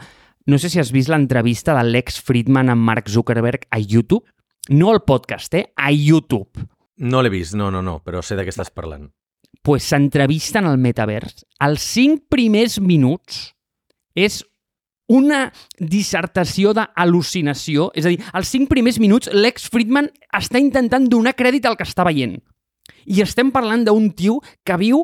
[0.50, 4.24] No sé si has vist l'entrevista de Lex Friedman amb Mark Zuckerberg a YouTube.
[4.70, 5.66] No al podcast, eh?
[5.76, 6.64] A YouTube.
[6.98, 9.10] No l'he vist, no, no, no, però sé de què estàs parlant.
[9.62, 11.44] pues s'entrevisten al metavers.
[11.60, 13.50] Els cinc primers minuts
[14.16, 14.40] és
[15.10, 17.90] una dissertació d'al·lucinació.
[17.94, 21.84] És a dir, els cinc primers minuts Lex Friedman està intentant donar crèdit al que
[21.84, 22.38] està veient.
[23.04, 25.02] I estem parlant d'un tio que viu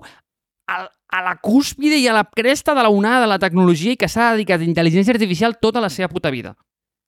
[0.66, 4.00] a, a la cúspide i a la cresta de la onada de la tecnologia i
[4.00, 6.56] que s'ha dedicat a intel·ligència artificial tota la seva puta vida.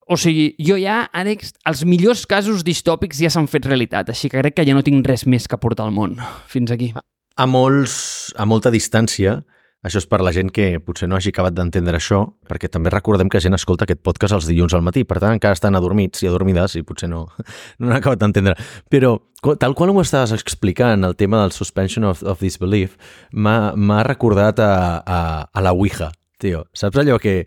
[0.08, 4.40] O sigui, jo ja, Àlex, els millors casos distòpics ja s'han fet realitat, així que
[4.40, 6.16] crec que ja no tinc res més que portar al món.
[6.48, 6.94] Fins aquí.
[6.96, 9.42] A, molts, a molta distància,
[9.86, 13.28] això és per la gent que potser no hagi acabat d'entendre això, perquè també recordem
[13.30, 16.30] que gent escolta aquest podcast els dilluns al matí, per tant encara estan adormits i
[16.30, 17.26] adormides i potser no,
[17.78, 18.56] no han acabat d'entendre.
[18.90, 19.14] Però
[19.62, 22.98] tal qual ho estaves explicant, el tema del suspension of, of disbelief,
[23.30, 26.10] m'ha recordat a, a, a la Ouija,
[26.42, 26.66] tio.
[26.74, 27.44] Saps allò que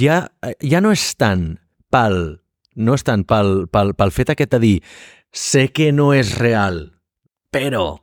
[0.00, 0.22] ja,
[0.64, 1.50] ja no és tant
[1.92, 2.38] pel,
[2.80, 4.76] no és tant pel, pel, pel fet aquest de dir
[5.32, 6.86] sé que no és real,
[7.52, 7.98] però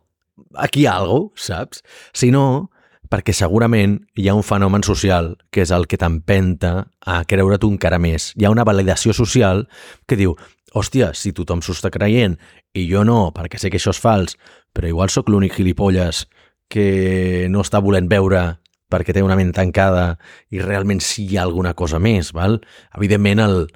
[0.62, 1.82] aquí hi ha alguna cosa, saps?
[2.14, 2.70] Si no,
[3.10, 8.00] perquè segurament hi ha un fenomen social que és el que t'empenta a creure't encara
[8.00, 8.32] més.
[8.38, 9.65] Hi ha una validació social
[10.06, 10.36] que diu,
[10.78, 12.38] hòstia, si tothom s'ho està creient
[12.78, 14.38] i jo no, perquè sé que això és fals,
[14.74, 16.28] però igual sóc l'únic gilipolles
[16.69, 20.17] que no està volent veure perquè té una ment tancada
[20.54, 22.60] i realment sí hi ha alguna cosa més, val?
[22.98, 23.67] Evidentment, el,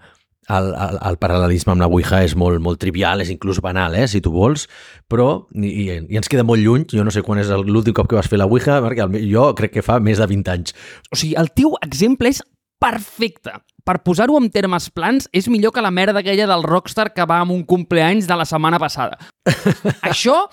[0.50, 4.08] el, el, el paral·lelisme amb la Ouija és molt, molt trivial, és inclús banal, eh,
[4.12, 4.68] si tu vols,
[5.12, 8.20] però i, i ens queda molt lluny, jo no sé quan és l'últim cop que
[8.20, 10.76] vas fer la Ouija, perquè jo crec que fa més de 20 anys.
[11.12, 12.44] O sigui, el teu exemple és
[12.84, 13.56] perfecte.
[13.84, 17.42] Per posar-ho en termes plans, és millor que la merda aquella del rockstar que va
[17.44, 19.20] amb un compleanys de la setmana passada.
[20.10, 20.46] Això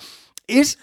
[0.47, 0.75] és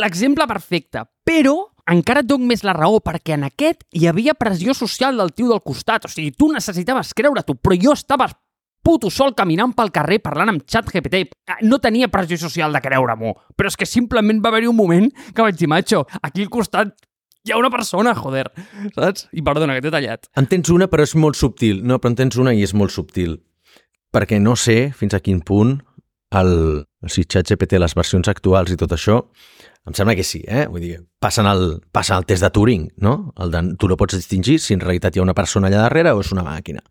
[0.00, 1.56] l'exemple perfecte, però
[1.90, 5.50] encara et dono més la raó, perquè en aquest hi havia pressió social del tio
[5.50, 6.06] del costat.
[6.06, 8.30] O sigui, tu necessitaves creure-t'ho, però jo estava
[8.82, 11.28] puto sol caminant pel carrer parlant amb xat GPT.
[11.50, 15.08] Ah, no tenia pressió social de creure-m'ho, però és que simplement va haver-hi un moment
[15.34, 16.94] que vaig dir, macho, aquí al costat
[17.44, 18.48] hi ha una persona, joder,
[18.96, 19.28] saps?
[19.32, 20.28] I perdona, que t'he tallat.
[20.36, 21.84] En tens una, però és molt subtil.
[21.84, 23.38] No, però en tens una i és molt subtil.
[24.12, 25.78] Perquè no sé fins a quin punt
[26.36, 26.52] el,
[27.10, 29.20] si ChatGPT, les versions actuals i tot això,
[29.88, 30.66] em sembla que sí, eh?
[30.70, 33.32] Vull dir, passen el, passen el test de Turing, no?
[33.40, 36.12] El de, tu no pots distingir si en realitat hi ha una persona allà darrere
[36.12, 36.84] o és una màquina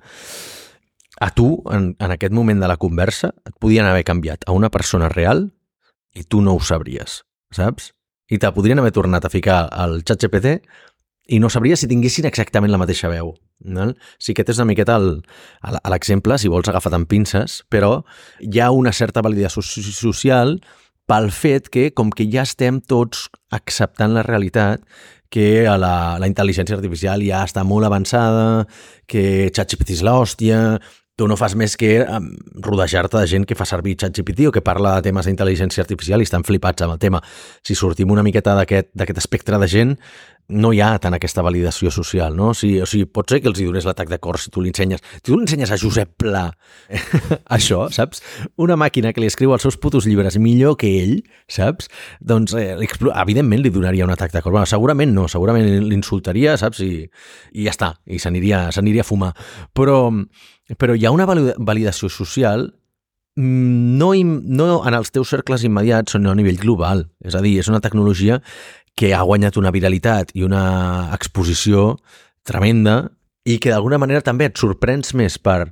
[1.19, 4.71] a tu, en, en aquest moment de la conversa, et podien haver canviat a una
[4.71, 5.49] persona real
[6.15, 7.23] i tu no ho sabries,
[7.55, 7.91] saps?
[8.29, 10.59] I te podrien haver tornat a ficar al xat GPT
[11.29, 13.33] i no sabries si tinguessin exactament la mateixa veu.
[13.59, 13.89] No?
[14.21, 14.95] Sí que tens una miqueta
[15.91, 18.03] l'exemple, si vols agafar amb pinces, però
[18.39, 20.59] hi ha una certa validació social
[21.09, 24.85] pel fet que, com que ja estem tots acceptant la realitat,
[25.29, 28.65] que la, la intel·ligència artificial ja està molt avançada,
[29.09, 30.61] que ChatGPT és l'hòstia,
[31.19, 31.99] tu no fas més que
[32.63, 36.27] rodejar-te de gent que fa servir ChatGPT o que parla de temes d'intel·ligència artificial i
[36.27, 37.19] estan flipats amb el tema.
[37.65, 39.95] Si sortim una miqueta d'aquest espectre de gent,
[40.49, 42.49] no hi ha tant aquesta validació social, no?
[42.51, 44.63] O sigui, o sigui pot ser que els hi dones l'atac de cor si tu
[44.63, 45.01] li ensenyes...
[45.19, 46.47] Si tu li ensenyes a Josep Pla
[47.57, 48.23] això, saps?
[48.57, 51.15] Una màquina que li escriu els seus putos llibres millor que ell,
[51.51, 51.91] saps?
[52.19, 54.55] Doncs, eh, evidentment, li donaria un atac de cor.
[54.55, 56.81] Bueno, segurament no, segurament l'insultaria, saps?
[56.81, 57.05] I,
[57.53, 59.35] I ja està, i s'aniria a fumar.
[59.77, 60.01] Però,
[60.81, 62.71] però hi ha una validació social
[63.37, 67.05] mm, no, no en els teus cercles immediats, sinó a nivell global.
[67.21, 68.41] És a dir, és una tecnologia
[68.99, 71.93] que ha guanyat una viralitat i una exposició
[72.43, 73.05] tremenda
[73.47, 75.69] i que d'alguna manera també et sorprens més per,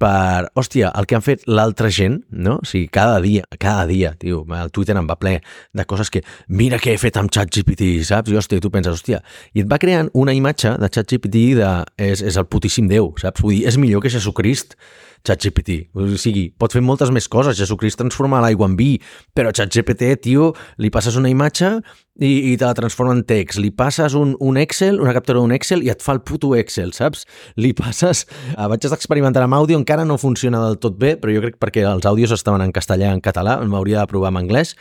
[0.00, 2.58] per, hòstia, el que han fet l'altra gent, no?
[2.60, 5.38] O sigui, cada dia, cada dia, tio, el Twitter em va ple
[5.76, 8.32] de coses que, mira què he fet amb ChatGPT, saps?
[8.32, 9.22] I, hòstia, tu penses, hòstia,
[9.56, 11.70] i et va creant una imatge de ChatGPT de,
[12.10, 13.44] és, és el putíssim Déu, saps?
[13.44, 14.76] Vull dir, és millor que Jesucrist,
[15.26, 15.78] ChatGPT.
[15.94, 17.58] O sigui, pot fer moltes més coses.
[17.58, 18.92] Jesucrist transforma l'aigua en vi,
[19.36, 21.72] però ChatGPT, tio, li passes una imatge
[22.20, 23.60] i, i te la transforma en text.
[23.60, 26.94] Li passes un, un Excel, una captura d'un Excel i et fa el puto Excel,
[26.96, 27.26] saps?
[27.60, 28.26] Li passes...
[28.54, 31.60] Uh, vaig estar experimentant amb àudio, encara no funciona del tot bé, però jo crec
[31.62, 34.74] perquè els àudios estaven en castellà i en català, m'hauria de provar en anglès,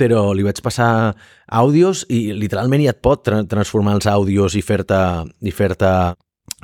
[0.00, 1.14] però li vaig passar
[1.46, 4.98] àudios i literalment ja et pot tra transformar els àudios i fer-te
[5.46, 5.90] i fer-te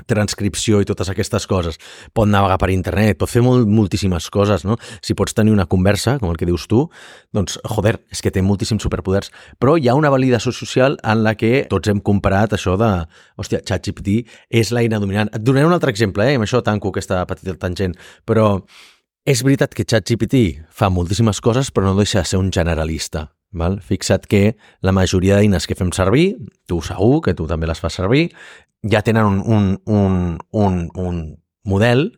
[0.06, 1.78] transcripció i totes aquestes coses.
[2.16, 4.76] Pot navegar per internet, pot fer molt, moltíssimes coses, no?
[5.04, 6.86] Si pots tenir una conversa, com el que dius tu,
[7.36, 9.32] doncs, joder, és que té moltíssims superpoders.
[9.60, 12.92] Però hi ha una validació social en la que tots hem comparat això de,
[13.40, 14.22] hòstia, ChatGPT
[14.62, 15.32] és l'eina dominant.
[15.34, 16.38] Et donaré un altre exemple, eh?
[16.38, 17.96] Amb això tanco aquesta petita tangent,
[18.28, 18.52] però
[19.28, 23.28] és veritat que ChatGPT fa moltíssimes coses, però no deixa de ser un generalista.
[23.52, 23.80] Val?
[23.82, 26.36] Fixa't que la majoria d'eines que fem servir,
[26.70, 28.28] tu segur que tu també les fas servir,
[28.86, 31.20] ja tenen un, un, un, un, un
[31.64, 32.10] model,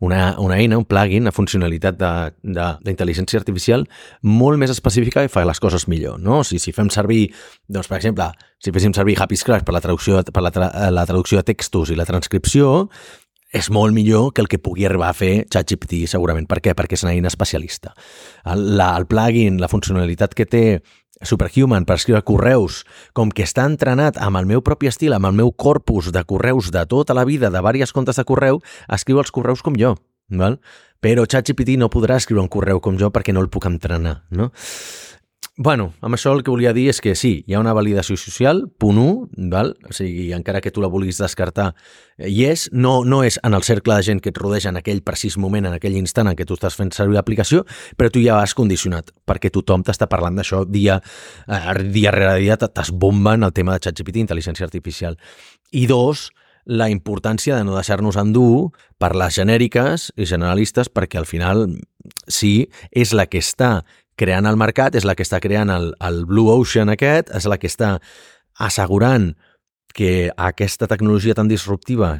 [0.00, 3.84] una, una eina, un plugin, una funcionalitat d'intel·ligència artificial
[4.22, 6.20] molt més específica i fa les coses millor.
[6.22, 6.40] No?
[6.42, 7.24] O sigui, si fem servir,
[7.66, 8.30] doncs, per exemple,
[8.62, 11.90] si féssim servir Happy Scratch per la traducció, per la, tra la traducció de textos
[11.90, 12.86] i la transcripció,
[13.54, 16.46] és molt millor que el que pugui arribar a fer ChatGPT, segurament.
[16.48, 16.74] Per què?
[16.76, 17.94] Perquè és una eina especialista.
[18.44, 20.64] El, la, el plugin, la funcionalitat que té
[21.24, 22.84] Superhuman per escriure correus,
[23.16, 26.70] com que està entrenat amb el meu propi estil, amb el meu corpus de correus
[26.74, 28.60] de tota la vida, de diverses comptes de correu,
[28.92, 29.96] escriu els correus com jo.
[30.28, 30.58] Val?
[31.00, 34.24] Però ChatGPT no podrà escriure un correu com jo perquè no el puc entrenar.
[34.30, 34.50] No?
[35.60, 38.60] Bueno, amb això el que volia dir és que sí, hi ha una validació social,
[38.78, 39.72] punt 1, val?
[39.90, 41.72] o sigui, encara que tu la vulguis descartar,
[42.14, 45.02] hi és, no, no és en el cercle de gent que et rodeja en aquell
[45.02, 47.64] precís moment, en aquell instant en què tu estàs fent servir l'aplicació,
[47.98, 51.00] però tu ja has condicionat, perquè tothom t'està parlant d'això dia,
[51.50, 55.18] eh, dia rere dia, t'esbomben el tema de ChatGPT, intel·ligència artificial.
[55.74, 56.28] I dos,
[56.70, 61.66] la importància de no deixar-nos endur per les genèriques i generalistes perquè al final
[62.30, 63.80] sí, és la que està
[64.18, 67.58] creant el mercat, és la que està creant el, el Blue Ocean aquest, és la
[67.58, 67.96] que està
[68.58, 69.32] assegurant
[69.94, 72.18] que aquesta tecnologia tan disruptiva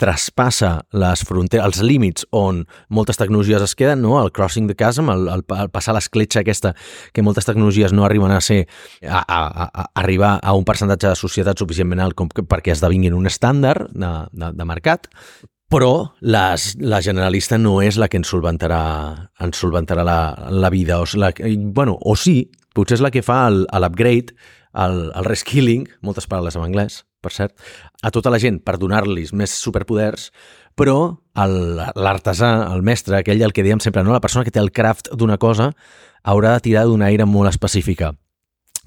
[0.00, 4.16] traspassa les fronteres, els límits on moltes tecnologies es queden, no?
[4.18, 6.74] el crossing the chasm, el, el, el passar l'escletxa aquesta
[7.14, 8.64] que moltes tecnologies no arriben a ser
[9.06, 13.14] a, a, a, arribar a un percentatge de societat suficientment alt com que, perquè esdevinguin
[13.14, 15.06] un estàndard de, de, de mercat,
[15.74, 18.82] però les, la generalista no és la que ens solventarà,
[19.42, 20.18] ens solventarà la,
[20.54, 21.00] la vida.
[21.02, 21.32] O, la,
[21.74, 24.36] bueno, o sí, potser és la que fa l'upgrade,
[24.84, 27.54] el, el reskilling, moltes paraules en anglès, per cert,
[28.06, 30.30] a tota la gent per donar-los més superpoders,
[30.78, 30.98] però
[31.34, 34.14] l'artesà, el, el mestre, aquell el que dèiem sempre, no?
[34.14, 35.72] la persona que té el craft d'una cosa,
[36.22, 38.14] haurà de tirar d'una aire molt específica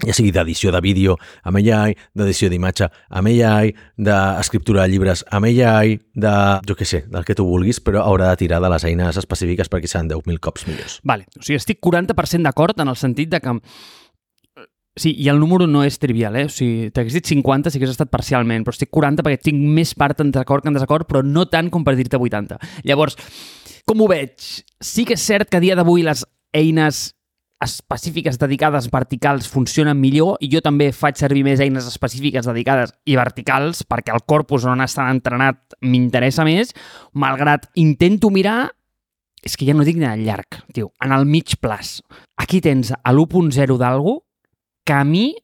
[0.06, 1.16] ja sigui d'edició de vídeo
[1.48, 6.34] amb AI, d'edició d'imatge amb AI, d'escriptura de llibres amb AI, de,
[6.68, 9.70] jo què sé, del que tu vulguis, però haurà de tirar de les eines específiques
[9.72, 10.98] perquè seran 10.000 cops millors.
[11.02, 13.58] Vale, o sigui, estic 40% d'acord en el sentit de que
[14.98, 16.48] Sí, i el número no és trivial, eh?
[16.48, 19.92] O sigui, t'hagués dit 50 si hagués estat parcialment, però estic 40 perquè tinc més
[19.94, 22.58] part en d'acord que en desacord, però no tant com per dir-te 80.
[22.88, 23.14] Llavors,
[23.86, 24.34] com ho veig?
[24.82, 26.24] Sí que és cert que a dia d'avui les
[26.56, 27.12] eines
[27.64, 33.16] específiques dedicades verticals funcionen millor i jo també faig servir més eines específiques dedicades i
[33.18, 36.70] verticals perquè el corpus on estan entrenat m'interessa més,
[37.12, 38.70] malgrat intento mirar
[39.42, 41.98] és que ja no dic en llarg, tio, en el mig plaç.
[42.38, 44.18] Aquí tens a l'1.0 d'algú
[44.84, 45.34] que a mi,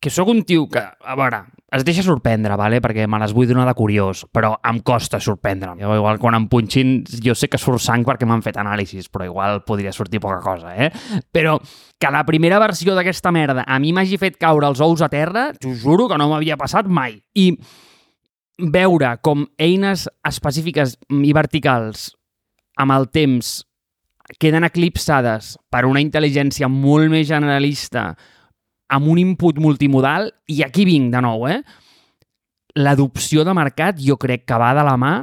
[0.00, 2.78] que sóc un tio que, a veure, es deixa sorprendre, vale?
[2.82, 5.80] perquè me les vull donar de curiós, però em costa sorprendre'm.
[5.82, 9.26] Jo, igual quan em punxin, jo sé que surt sang perquè m'han fet anàlisis, però
[9.26, 10.92] igual podria sortir poca cosa, eh?
[11.34, 11.56] Però
[11.98, 15.48] que la primera versió d'aquesta merda a mi m'hagi fet caure els ous a terra,
[15.58, 17.18] t'ho juro que no m'havia passat mai.
[17.34, 17.50] I
[18.58, 22.12] veure com eines específiques i verticals
[22.78, 23.64] amb el temps
[24.38, 28.12] queden eclipsades per una intel·ligència molt més generalista
[28.94, 31.60] amb un input multimodal, i aquí vinc de nou, eh?
[32.78, 35.14] L'adopció de mercat jo crec que va de la mà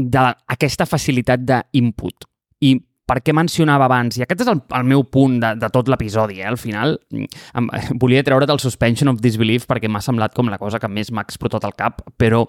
[0.00, 2.24] d'aquesta facilitat d'input.
[2.64, 2.76] I
[3.10, 6.38] per què mencionava abans, i aquest és el, el meu punt de, de tot l'episodi,
[6.44, 6.46] eh?
[6.46, 7.66] al final em,
[8.02, 11.24] volia treure del suspension of disbelief perquè m'ha semblat com la cosa que més m'ha
[11.26, 12.44] explotat al cap, però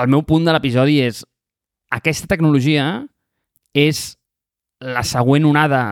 [0.00, 1.22] el meu punt de l'episodi és
[1.94, 3.04] aquesta tecnologia
[3.76, 4.16] és
[4.82, 5.84] la següent onada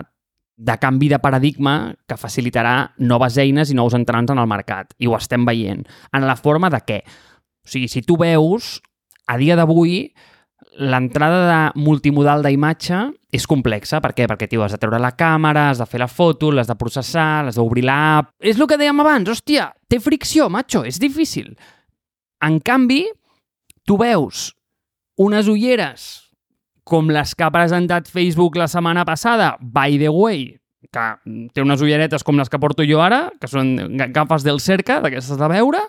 [0.57, 4.95] de canvi de paradigma que facilitarà noves eines i nous entrants en el mercat.
[4.99, 5.83] I ho estem veient.
[6.15, 7.01] En la forma de què?
[7.65, 8.79] O sigui, si tu veus,
[9.27, 10.13] a dia d'avui,
[10.79, 13.01] l'entrada de multimodal d'imatge
[13.35, 14.01] és complexa.
[14.05, 14.29] Per què?
[14.31, 17.45] Perquè, tio, has de treure la càmera, has de fer la foto, l'has de processar,
[17.45, 18.31] l'has d'obrir l'app...
[18.39, 21.55] És el que dèiem abans, hòstia, té fricció, macho, és difícil.
[22.45, 23.05] En canvi,
[23.87, 24.53] tu veus
[25.21, 26.24] unes ulleres
[26.85, 30.45] com les que ha presentat Facebook la setmana passada, by the way,
[30.93, 31.05] que
[31.57, 33.75] té unes ulleretes com les que porto jo ara, que són
[34.15, 35.81] gafes del cerca, d'aquestes de veure,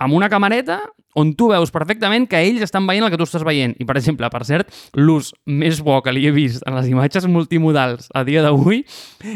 [0.00, 0.80] amb una camareta
[1.18, 3.74] on tu veus perfectament que ells estan veient el que tu estàs veient.
[3.82, 7.26] I, per exemple, per cert, l'ús més bo que li he vist en les imatges
[7.30, 8.84] multimodals a dia d'avui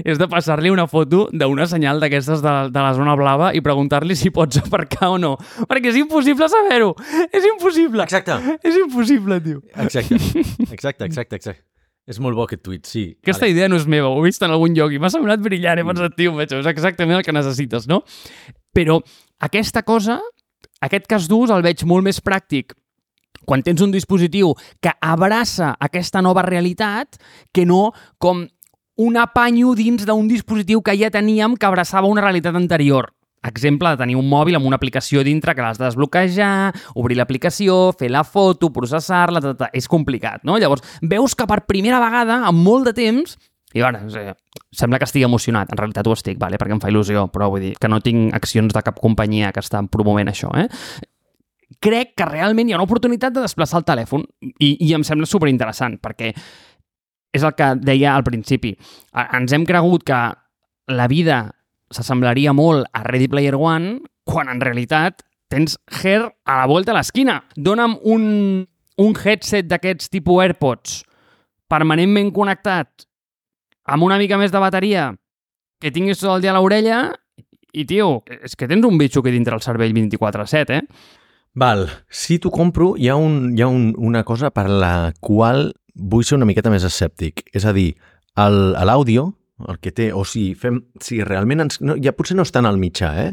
[0.05, 4.16] és de passar-li una foto d'una senyal d'aquestes de, de la zona blava i preguntar-li
[4.18, 5.35] si pots aparcar o no.
[5.68, 6.94] Perquè és impossible saber-ho.
[7.31, 8.07] És impossible.
[8.07, 8.38] Exacte.
[8.62, 9.62] És impossible, tio.
[9.74, 10.20] Exacte.
[10.74, 11.62] Exacte, exacte, exacte.
[12.11, 13.05] És molt bo aquest tuit, sí.
[13.22, 13.55] Aquesta vale.
[13.55, 15.87] idea no és meva, ho he vist en algun lloc i m'ha semblat brillant, he
[15.88, 18.03] pensat, tio, és exactament el que necessites, no?
[18.77, 18.98] Però
[19.46, 20.18] aquesta cosa
[20.85, 22.77] aquest cas d'ús el veig molt més pràctic
[23.44, 27.18] quan tens un dispositiu que abraça aquesta nova realitat
[27.53, 28.47] que no com
[28.97, 33.11] un apanyo dins d'un dispositiu que ja teníem que abraçava una realitat anterior.
[33.44, 37.93] Exemple de tenir un mòbil amb una aplicació dintre que l'has de desbloquejar, obrir l'aplicació,
[37.93, 39.43] fer la foto, processar-la,
[39.76, 40.57] és complicat, no?
[40.57, 43.37] Llavors, veus que per primera vegada, en molt de temps,
[43.75, 44.33] i bueno, sigui,
[44.75, 45.72] sembla que estigui emocionat.
[45.72, 46.59] En realitat ho estic, vale?
[46.61, 49.62] perquè em fa il·lusió, però vull dir que no tinc accions de cap companyia que
[49.64, 50.53] estan promovent això.
[50.59, 50.68] Eh?
[51.81, 54.25] crec que realment hi ha una oportunitat de desplaçar el telèfon
[54.62, 56.31] i, i em sembla superinteressant perquè
[57.35, 58.75] és el que deia al principi.
[59.25, 60.20] Ens hem cregut que
[60.95, 61.39] la vida
[61.95, 63.99] s'assemblaria molt a Ready Player One
[64.29, 67.41] quan en realitat tens Her a la volta a l'esquina.
[67.57, 68.25] Dóna'm un,
[68.99, 71.03] un headset d'aquests tipus AirPods
[71.70, 73.07] permanentment connectat
[73.85, 75.11] amb una mica més de bateria
[75.80, 77.03] que tinguis tot el dia a l'orella
[77.74, 80.82] i, tio, és que tens un bitxo que dintre el cervell 24-7, eh?
[81.55, 85.68] Val, si t'ho compro, hi ha, un, hi ha un, una cosa per la qual
[85.95, 87.45] vull ser una miqueta més escèptic.
[87.55, 87.93] És a dir,
[88.43, 89.28] el- l'àudio,
[89.68, 92.66] el que té, o si, fem, si realment ens, no, ja potser no és tant
[92.66, 93.28] el mitjà, eh?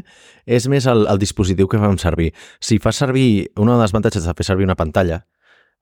[0.46, 2.30] és més el, el dispositiu que fem servir.
[2.62, 5.24] Si fas servir, una de les avantatges de fer servir una pantalla,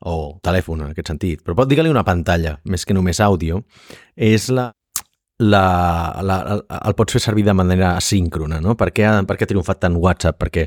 [0.06, 3.62] o telèfon en aquest sentit, però pot dir-li una pantalla, més que només àudio,
[4.16, 4.70] és la,
[5.40, 8.74] la, la, el, pots fer servir de manera asíncrona, no?
[8.76, 10.36] Per què, per què ha triomfat tant WhatsApp?
[10.40, 10.66] Perquè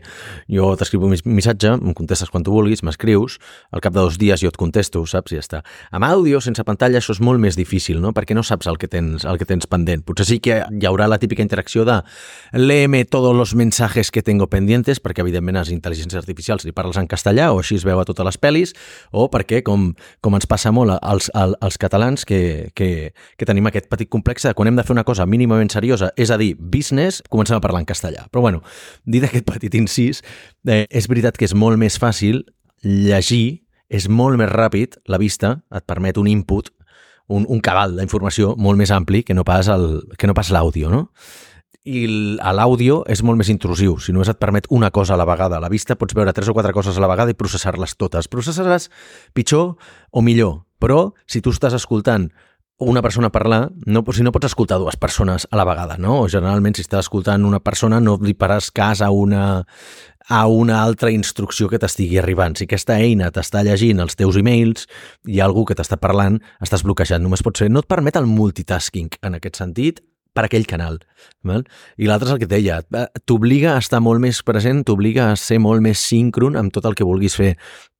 [0.51, 3.37] jo t'escrivo un mis- missatge, em contestes quan tu vulguis, m'escrius,
[3.71, 5.33] al cap de dos dies jo et contesto, saps?
[5.33, 5.61] I ja està.
[5.93, 8.13] Amb àudio, sense pantalla, això és molt més difícil, no?
[8.17, 10.03] Perquè no saps el que tens, el que tens pendent.
[10.07, 11.99] Potser sí que hi haurà la típica interacció de
[12.53, 17.07] léeme todos los mensajes que tengo pendientes, perquè evidentment les intel·ligències artificials li parles en
[17.07, 18.73] castellà o així es veu a totes les pel·lis,
[19.11, 23.69] o perquè, com, com ens passa molt als, als, als catalans, que, que, que tenim
[23.69, 26.55] aquest petit complex de quan hem de fer una cosa mínimament seriosa, és a dir,
[26.59, 28.27] business, comencem a parlar en castellà.
[28.31, 28.61] Però bueno,
[29.05, 30.21] dit aquest petit incís,
[30.67, 32.43] eh, és veritat que és molt més fàcil
[32.83, 36.71] llegir, és molt més ràpid, la vista et permet un input,
[37.29, 40.89] un, un cabal d'informació molt més ampli que no pas el- que no pas l'àudio,
[40.89, 41.09] no?
[41.83, 42.05] i
[42.39, 43.97] l'àudio és molt més intrusiu.
[43.99, 45.57] Si només et permet una cosa a la vegada.
[45.57, 48.29] A la vista pots veure tres o quatre coses a la vegada i processar-les totes.
[48.31, 48.85] Processaràs
[49.35, 49.73] pitjor
[50.11, 52.29] o millor, però si tu estàs escoltant
[52.79, 56.21] una persona parlar, no, si no pots escoltar dues persones a la vegada, no?
[56.23, 59.63] O generalment, si estàs escoltant una persona, no li faràs cas a una,
[60.27, 62.57] a una altra instrucció que t'estigui arribant.
[62.57, 64.87] Si aquesta eina t'està llegint els teus e-mails
[65.27, 67.21] i hi ha algú que t'està parlant, estàs bloquejat.
[67.21, 67.69] Només pot ser...
[67.69, 70.01] No et permet el multitasking en aquest sentit
[70.33, 70.97] per aquell canal.
[71.45, 71.63] Val?
[72.01, 75.29] I l'altre és el que et deia, eh, t'obliga a estar molt més present, t'obliga
[75.31, 77.53] a ser molt més síncron amb tot el que vulguis fer.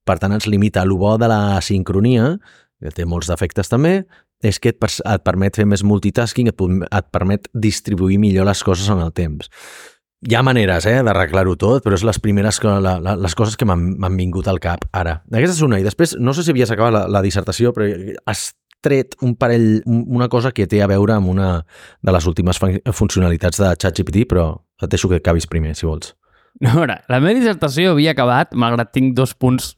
[0.04, 2.34] Per tant, ens limita el bo de la sincronia,
[2.82, 4.02] que té molts defectes també,
[4.44, 8.90] és que et, et permet fer més multitasking, et, et permet distribuir millor les coses
[8.94, 9.50] en el temps.
[10.24, 13.58] Hi ha maneres eh, d'arreglar-ho tot, però és les primeres que, la, la, les coses
[13.60, 15.18] que m'han vingut al cap ara.
[15.32, 15.80] Aquesta és una.
[15.82, 17.90] I després, no sé si havies acabat la, la dissertació, però
[18.32, 18.52] has
[18.84, 21.50] tret un parell, un- una cosa que té a veure amb una
[22.04, 24.48] de les últimes fun- funcionalitats de ChatGPT, però
[24.84, 26.14] et deixo que acabis primer, si vols.
[26.62, 29.74] No, a veure, la meva dissertació havia acabat, malgrat tinc dos punts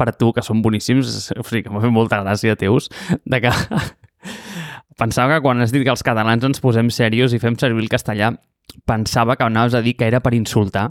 [0.00, 1.08] per tu que són boníssims,
[1.40, 2.88] o sigui, que m'ha fet molta gràcia teus,
[3.28, 3.52] de que
[5.00, 7.92] pensava que quan has dit que els catalans ens posem serios i fem servir el
[7.92, 8.34] castellà,
[8.86, 10.90] pensava que anaves a dir que era per insultar,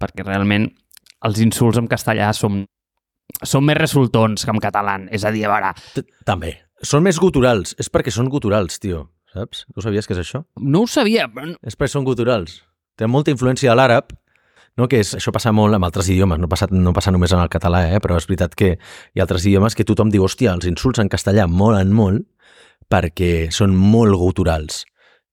[0.00, 0.68] perquè realment
[1.24, 2.64] els insults en castellà són,
[3.40, 4.98] són més resultons que en català.
[5.14, 6.58] És a dir, a veure, També.
[6.84, 7.72] Són més guturals.
[7.80, 9.06] És perquè són guturals, tio.
[9.32, 9.64] Saps?
[9.72, 10.44] Tu sabies que és això?
[10.60, 12.60] no ho sabia, però És perquè són guturals.
[12.94, 14.12] Té molta influència de l'àrab,
[14.76, 14.86] no?
[14.86, 17.50] que és, això passa molt amb altres idiomes, no passa, no passa només en el
[17.50, 17.98] català, eh?
[18.04, 21.10] però és veritat que hi ha altres idiomes que tothom diu, hòstia, els insults en
[21.10, 22.22] castellà molen molt
[22.94, 24.84] perquè són molt guturals.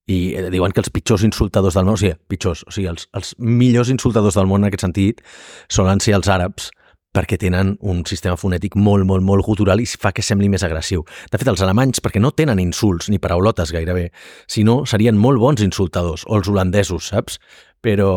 [0.10, 3.08] I eh, diuen que els pitjors insultadors del món, o sigui, pitjors, o sigui, els,
[3.18, 5.22] els millors insultadors del món en aquest sentit
[5.70, 6.72] solen ser els àrabs,
[7.12, 11.04] perquè tenen un sistema fonètic molt, molt, molt gutural i fa que sembli més agressiu.
[11.32, 14.10] De fet, els alemanys, perquè no tenen insults ni paraulotes gairebé,
[14.48, 17.38] sinó serien molt bons insultadors, o els holandesos, saps?
[17.84, 18.12] Però,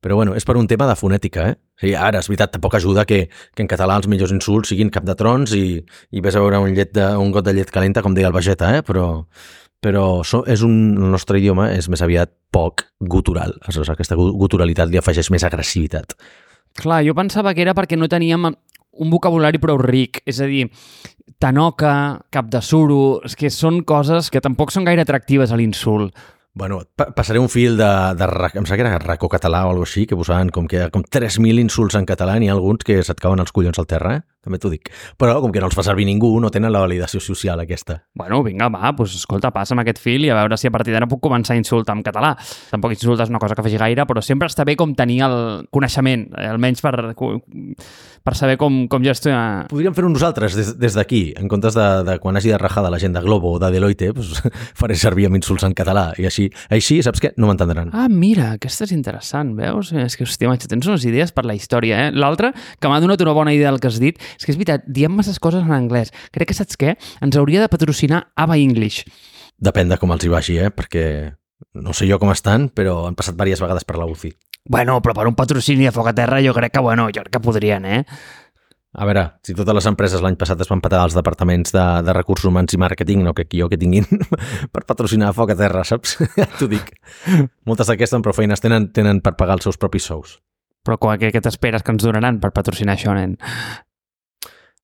[0.00, 1.56] però bueno, és per un tema de fonètica, eh?
[1.80, 5.04] Sigui, ara, és veritat, tampoc ajuda que, que en català els millors insults siguin cap
[5.04, 5.80] de trons i,
[6.10, 8.36] i ves a veure un, llet de, un got de llet calenta, com deia el
[8.36, 8.82] Vegeta, eh?
[8.86, 9.06] Però,
[9.80, 13.54] però so, és un, el nostre idioma és més aviat poc gutural.
[13.62, 16.16] Aleshores, aquesta gu- guturalitat li afegeix més agressivitat.
[16.80, 20.66] Clar, jo pensava que era perquè no teníem un vocabulari prou ric, és a dir,
[21.38, 26.12] tanoca, cap de suro, és que són coses que tampoc són gaire atractives a l'insult.
[26.52, 27.86] Bueno, pa passaré un fil de,
[28.18, 30.88] de, ra- em sembla que era racó català o alguna així, que posaven com, que,
[30.90, 34.16] com 3.000 insults en català, n'hi ha alguns que se't cauen els collons al terra,
[34.18, 34.22] eh?
[34.42, 34.90] també t'ho dic.
[35.20, 38.00] Però com que no els fa servir ningú, no tenen la validació social aquesta.
[38.18, 41.06] Bueno, vinga, va, doncs escolta, passa'm aquest fil i a veure si a partir d'ara
[41.06, 42.32] puc començar a insultar en català.
[42.72, 45.36] Tampoc insultar és una cosa que faci gaire, però sempre està bé com tenir el
[45.70, 46.94] coneixement, eh, almenys per,
[48.24, 49.66] per saber com, com gestionar...
[49.70, 52.92] Podríem fer-ho nosaltres des, des d'aquí, en comptes de, de quan hagi de rajar de
[52.92, 54.42] la gent de Globo o de Deloitte, doncs,
[54.80, 56.10] faré servir amb insults en català.
[56.20, 57.32] I així, així saps què?
[57.40, 57.92] No m'entendran.
[57.96, 59.94] Ah, mira, aquesta és interessant, veus?
[59.96, 62.12] És que, hòstia, macho, tens unes idees per la història, eh?
[62.14, 64.86] L'altre, que m'ha donat una bona idea del que has dit, és que és veritat,
[64.86, 66.14] diem masses coses en anglès.
[66.34, 66.96] Crec que, saps què?
[67.24, 69.06] Ens hauria de patrocinar Ava English.
[69.60, 70.70] Depèn de com els hi vagi, eh?
[70.72, 71.04] perquè
[71.74, 74.32] no sé jo com estan, però han passat diverses vegades per la UCI.
[74.68, 77.32] Bueno, però per un patrocini de foc a terra jo crec que, bueno, jo crec
[77.38, 78.04] que podrien, eh?
[78.90, 82.14] A veure, si totes les empreses l'any passat es van patar als departaments de, de
[82.16, 84.08] recursos humans i màrqueting, no que jo que tinguin
[84.74, 86.16] per patrocinar foc a terra, saps?
[86.58, 86.90] T'ho dic.
[87.70, 90.40] Moltes d'aquestes amb prou feines tenen, tenen per pagar els seus propis sous.
[90.82, 93.36] Però què, què t'esperes que ens donaran per patrocinar això, nen?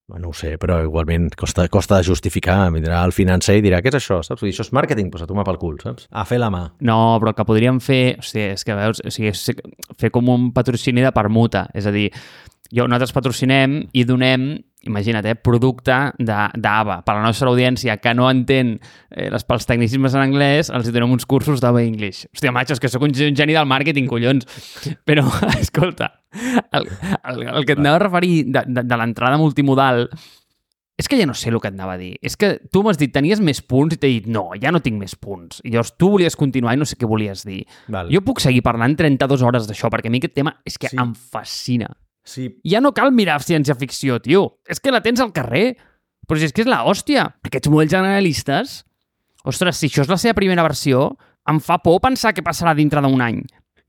[0.07, 2.61] No ho sé, però igualment costa, costa de justificar.
[2.71, 4.21] Vindrà el financer i dirà, què és això?
[4.23, 4.45] Saps?
[4.45, 6.07] Dir, això és màrqueting, pues a tomar pel cul, saps?
[6.15, 6.63] A fer la mà.
[6.87, 9.43] No, però el que podríem fer, o sigui, és que veus, o sigui, és
[9.99, 12.07] fer com un patrocini de permuta, és a dir,
[12.71, 14.53] jo, nosaltres patrocinem i donem,
[14.87, 17.01] imagina't, eh, producte d'AVA.
[17.07, 18.77] Per a la nostra audiència que no entén
[19.11, 22.27] eh, les, pels tecnicismes en anglès, els donem uns cursos d'AVA English.
[22.33, 24.47] Hòstia, macho, és que sóc un geni del màrqueting, collons.
[25.05, 25.27] Però,
[25.61, 26.13] escolta,
[26.73, 26.89] el,
[27.23, 30.07] el, el que et anava a referir de, de, de l'entrada multimodal
[30.97, 32.15] és que ja no sé el que et anava a dir.
[32.25, 34.97] És que tu m'has dit, tenies més punts i t'he dit, no, ja no tinc
[34.97, 35.61] més punts.
[35.69, 37.67] I llavors tu volies continuar i no sé què volies dir.
[37.93, 38.09] Val.
[38.09, 40.97] Jo puc seguir parlant 32 hores d'això, perquè a mi aquest tema és que Sí.
[40.97, 41.91] em fascina.
[42.27, 44.59] Sí, Ja no cal mirar ciència-ficció, tio.
[44.69, 45.77] És que la tens al carrer.
[46.27, 47.29] Però si és que és la hòstia.
[47.47, 48.83] Aquests models generalistes...
[49.47, 51.13] Ostres, si això és la seva primera versió,
[51.47, 53.45] em fa por pensar què passarà dintre d'un any.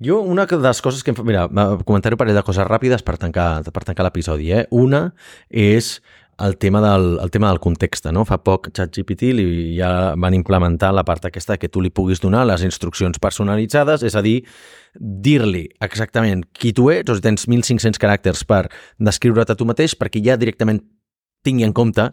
[0.05, 1.25] Jo, una de les coses que em fa...
[1.25, 1.47] Mira,
[1.81, 4.51] comentaré un parell de coses ràpides per tancar, per tancar l'episodi.
[4.53, 4.67] Eh?
[4.69, 5.15] Una
[5.49, 5.95] és
[6.39, 8.05] el tema del, el tema del context.
[8.13, 8.23] No?
[8.27, 12.45] Fa poc ChatGPT li, ja van implementar la part aquesta que tu li puguis donar
[12.47, 14.37] les instruccions personalitzades, és a dir,
[14.93, 18.67] dir-li exactament qui tu ets, o si tens 1.500 caràcters per
[19.01, 20.83] descriure't a tu mateix, perquè ja directament
[21.45, 22.09] tingui en compte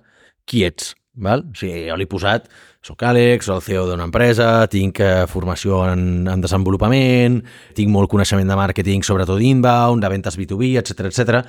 [0.48, 0.94] qui ets.
[1.14, 1.44] Val?
[1.46, 2.48] O sigui, jo l'he posat,
[2.82, 7.38] soc Àlex, soc el CEO d'una empresa, tinc eh, formació en, en desenvolupament,
[7.76, 11.44] tinc molt coneixement de màrqueting, sobretot inbound, de ventes B2B, etc etc.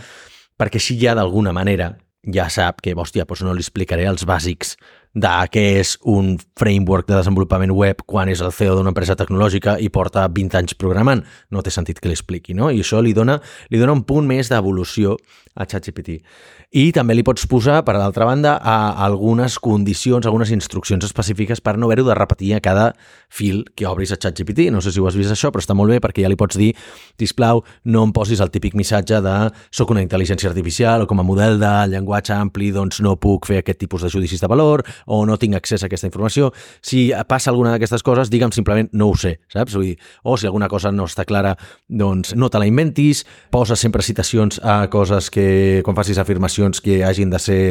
[0.55, 1.95] perquè així ja d'alguna manera
[2.33, 4.75] ja sap que, hòstia, doncs no li explicaré els bàsics
[5.15, 9.77] de què és un framework de desenvolupament web quan és el CEO d'una empresa tecnològica
[9.79, 11.23] i porta 20 anys programant.
[11.51, 12.67] No té sentit que li expliqui, no?
[12.67, 13.39] I això li dona,
[13.71, 15.15] li dona un punt més d'evolució
[15.55, 16.19] a ChatGPT.
[16.75, 21.77] I també li pots posar, per l'altra banda, a algunes condicions, algunes instruccions específiques per
[21.79, 22.89] no haver-ho de repetir a cada
[23.31, 24.67] fil que obris a ChatGPT.
[24.73, 26.59] No sé si ho has vist això, però està molt bé perquè ja li pots
[26.59, 26.73] dir,
[27.21, 29.35] sisplau, no em posis el típic missatge de
[29.71, 33.61] soc una intel·ligència artificial o com a model de llenguatge ampli doncs no puc fer
[33.63, 36.51] aquest tipus de judicis de valor o no tinc accés a aquesta informació.
[36.81, 39.77] Si passa alguna d'aquestes coses, digue'm simplement no ho sé, saps?
[39.77, 41.55] Vull dir, o si alguna cosa no està clara,
[41.87, 47.03] doncs no te la inventis, posa sempre citacions a coses que, quan facis afirmacions que
[47.05, 47.61] hagin de ser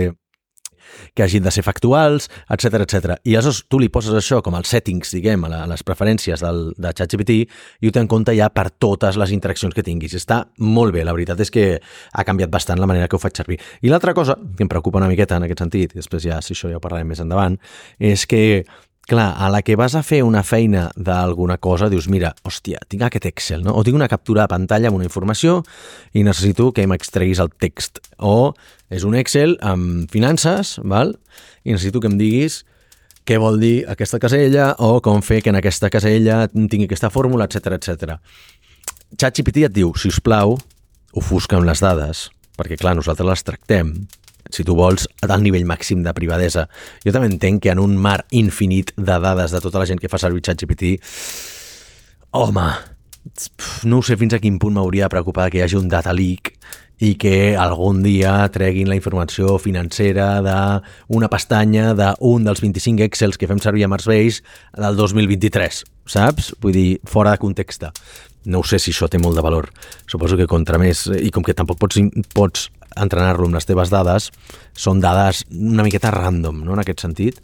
[1.14, 3.18] que hagin de ser factuals, etc etc.
[3.24, 6.70] I aleshores tu li poses això com als settings, diguem, a, a les preferències del,
[6.76, 10.16] de ChatGPT i ho té en compte ja per totes les interaccions que tinguis.
[10.18, 13.36] Està molt bé, la veritat és que ha canviat bastant la manera que ho faig
[13.36, 13.60] servir.
[13.82, 16.56] I l'altra cosa que em preocupa una miqueta en aquest sentit, i després ja, si
[16.56, 17.58] això ja ho parlarem més endavant,
[17.98, 18.64] és que
[19.08, 23.04] clar, a la que vas a fer una feina d'alguna cosa, dius, mira, hòstia, tinc
[23.06, 23.74] aquest Excel, no?
[23.76, 25.62] o tinc una captura de pantalla amb una informació
[26.12, 28.00] i necessito que m'extreguis el text.
[28.18, 28.54] O
[28.90, 31.16] és un Excel amb finances, val?
[31.64, 32.62] i necessito que em diguis
[33.24, 37.48] què vol dir aquesta casella o com fer que en aquesta casella tingui aquesta fórmula,
[37.48, 38.18] etc etc.
[39.16, 40.58] ChatGPT et diu, si us plau,
[41.16, 42.28] ofusca'm les dades,
[42.58, 43.94] perquè clar, nosaltres les tractem
[44.50, 46.66] si tu vols, al nivell màxim de privadesa.
[47.04, 50.10] Jo també entenc que en un mar infinit de dades de tota la gent que
[50.12, 50.96] fa servir ChatGPT,
[52.34, 52.68] home,
[53.88, 56.52] no sé fins a quin punt m'hauria de preocupar que hi hagi un data leak
[57.02, 63.48] i que algun dia treguin la informació financera d'una pestanya d'un dels 25 Excels que
[63.50, 64.44] fem servir a Marsbase
[64.78, 66.52] del 2023, saps?
[66.62, 67.88] Vull dir, fora de context.
[68.46, 69.70] No sé si això té molt de valor.
[70.06, 71.98] Suposo que contra més, i com que tampoc pots,
[72.36, 72.68] pots
[73.00, 74.30] entrenar-lo amb les teves dades,
[74.74, 77.40] són dades una miqueta random, no?, en aquest sentit.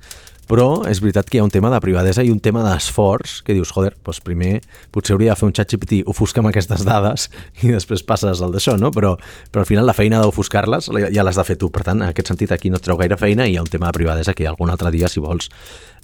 [0.50, 3.54] Però és veritat que hi ha un tema de privadesa i un tema d'esforç que
[3.54, 4.56] dius, joder, doncs primer
[4.90, 7.28] potser hauria de fer un xat GPT, ofusca'm aquestes dades
[7.62, 8.90] i després passes al d'això, no?
[8.90, 9.12] Però,
[9.52, 11.70] però al final la feina d'ofuscar-les ja l'has de fer tu.
[11.70, 13.70] Per tant, en aquest sentit, aquí no et treu gaire feina i hi ha un
[13.70, 15.52] tema de privadesa que algun altre dia, si vols,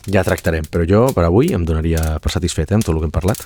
[0.06, 0.70] ja tractarem.
[0.70, 3.42] Però jo, per avui, em donaria per satisfet eh, amb tot el que hem parlat.